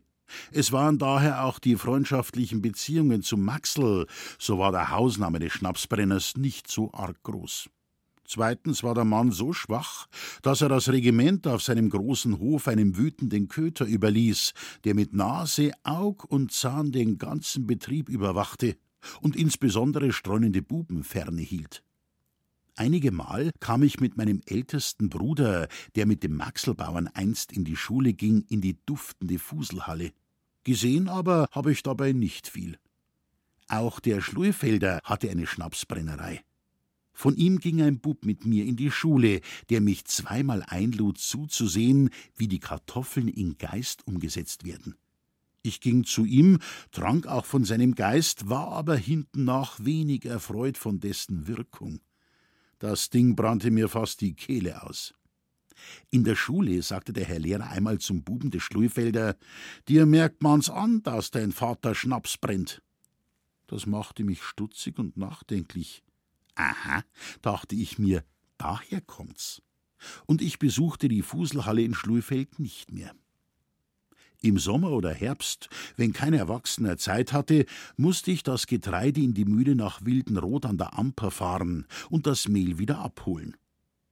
Es 0.51 0.71
waren 0.71 0.97
daher 0.97 1.45
auch 1.45 1.59
die 1.59 1.75
freundschaftlichen 1.75 2.63
Beziehungen 2.63 3.21
zu 3.21 3.37
Maxl, 3.37 4.07
so 4.39 4.57
war 4.57 4.71
der 4.71 4.89
Hausname 4.89 5.37
des 5.37 5.53
Schnapsbrenners 5.53 6.35
nicht 6.35 6.67
so 6.67 6.91
arg 6.91 7.21
groß. 7.21 7.69
Zweitens 8.27 8.81
war 8.83 8.95
der 8.95 9.05
Mann 9.05 9.31
so 9.31 9.53
schwach, 9.53 10.07
dass 10.41 10.61
er 10.61 10.69
das 10.69 10.89
Regiment 10.89 11.47
auf 11.47 11.61
seinem 11.61 11.89
großen 11.89 12.39
Hof 12.39 12.67
einem 12.67 12.97
wütenden 12.97 13.47
Köter 13.47 13.85
überließ, 13.85 14.53
der 14.83 14.95
mit 14.95 15.13
Nase, 15.13 15.71
Aug 15.83 16.25
und 16.27 16.51
Zahn 16.51 16.91
den 16.91 17.19
ganzen 17.19 17.67
Betrieb 17.67 18.09
überwachte 18.09 18.77
und 19.21 19.35
insbesondere 19.35 20.11
streunende 20.11 20.63
Buben 20.63 21.03
ferne 21.03 21.41
hielt. 21.41 21.83
Einige 22.75 23.11
Mal 23.11 23.51
kam 23.59 23.83
ich 23.83 24.01
mit 24.01 24.17
meinem 24.17 24.41
ältesten 24.45 25.09
Bruder, 25.09 25.69
der 25.95 26.05
mit 26.05 26.23
dem 26.23 26.35
Maxelbauern 26.35 27.07
einst 27.07 27.53
in 27.53 27.63
die 27.63 27.77
Schule 27.77 28.13
ging, 28.13 28.43
in 28.49 28.59
die 28.59 28.77
duftende 28.85 29.39
Fuselhalle. 29.39 30.11
Gesehen 30.65 31.07
aber 31.07 31.47
habe 31.51 31.71
ich 31.71 31.83
dabei 31.83 32.11
nicht 32.11 32.47
viel. 32.47 32.77
Auch 33.69 33.99
der 33.99 34.19
Schluefelder 34.19 34.99
hatte 35.03 35.29
eine 35.29 35.47
Schnapsbrennerei. 35.47 36.43
Von 37.15 37.37
ihm 37.37 37.59
ging 37.59 37.81
ein 37.81 37.99
Bub 37.99 38.25
mit 38.25 38.45
mir 38.45 38.65
in 38.65 38.75
die 38.75 38.91
Schule, 38.91 39.39
der 39.69 39.79
mich 39.79 40.03
zweimal 40.03 40.63
einlud 40.67 41.17
zuzusehen, 41.17 42.09
wie 42.35 42.49
die 42.49 42.59
Kartoffeln 42.59 43.29
in 43.29 43.57
Geist 43.57 44.05
umgesetzt 44.05 44.65
werden. 44.65 44.95
Ich 45.63 45.79
ging 45.79 46.03
zu 46.03 46.25
ihm, 46.25 46.59
trank 46.91 47.25
auch 47.25 47.45
von 47.45 47.63
seinem 47.63 47.95
Geist, 47.95 48.49
war 48.49 48.67
aber 48.67 48.97
hintennach 48.97 49.79
wenig 49.81 50.25
erfreut 50.25 50.77
von 50.77 50.99
dessen 50.99 51.47
Wirkung. 51.47 52.01
Das 52.79 53.09
Ding 53.09 53.35
brannte 53.35 53.71
mir 53.71 53.87
fast 53.87 54.19
die 54.19 54.35
Kehle 54.35 54.83
aus. 54.83 55.15
In 56.11 56.25
der 56.25 56.35
Schule 56.35 56.81
sagte 56.83 57.13
der 57.13 57.25
Herr 57.25 57.39
Lehrer 57.39 57.69
einmal 57.69 57.99
zum 57.99 58.23
Buben 58.23 58.51
des 58.51 58.61
Schluefelder: 58.63 59.37
Dir 59.87 60.05
merkt 60.05 60.43
man's 60.43 60.69
an, 60.69 61.01
dass 61.01 61.31
dein 61.31 61.53
Vater 61.53 61.95
Schnaps 61.95 62.37
brennt. 62.37 62.81
Das 63.67 63.85
machte 63.85 64.23
mich 64.23 64.43
stutzig 64.43 64.99
und 64.99 65.17
nachdenklich. 65.17 66.04
Aha, 66.55 67.03
dachte 67.41 67.75
ich 67.75 67.99
mir, 67.99 68.23
daher 68.57 69.01
kommt's. 69.01 69.61
Und 70.25 70.41
ich 70.41 70.59
besuchte 70.59 71.07
die 71.07 71.21
Fuselhalle 71.21 71.81
in 71.81 71.93
Schluefeld 71.93 72.59
nicht 72.59 72.91
mehr. 72.91 73.13
Im 74.41 74.59
Sommer 74.59 74.91
oder 74.91 75.11
Herbst, 75.11 75.69
wenn 75.95 76.13
kein 76.13 76.33
Erwachsener 76.33 76.97
Zeit 76.97 77.33
hatte, 77.33 77.65
musste 77.97 78.31
ich 78.31 78.43
das 78.43 78.67
Getreide 78.67 79.21
in 79.21 79.33
die 79.33 79.45
Mühle 79.45 79.75
nach 79.75 80.05
Wildenrot 80.05 80.65
an 80.65 80.77
der 80.77 80.97
Amper 80.97 81.31
fahren 81.31 81.87
und 82.09 82.27
das 82.27 82.47
Mehl 82.47 82.77
wieder 82.77 82.99
abholen. 82.99 83.57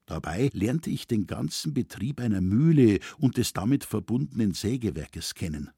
Dabei 0.06 0.50
lernte 0.54 0.90
ich 0.90 1.08
den 1.08 1.28
ganzen 1.28 1.74
Betrieb 1.74 2.20
einer 2.20 2.42
Mühle 2.42 3.00
und 3.20 3.38
des 3.38 3.54
damit 3.54 3.86
verbundenen 3.86 4.54
Sägewerkes 4.54 5.36
kennen. 5.36 5.70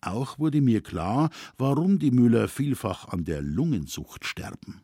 Auch 0.00 0.38
wurde 0.38 0.60
mir 0.60 0.82
klar, 0.82 1.30
warum 1.58 1.98
die 1.98 2.10
Müller 2.10 2.48
vielfach 2.48 3.08
an 3.08 3.24
der 3.24 3.42
Lungensucht 3.42 4.24
sterben. 4.24 4.80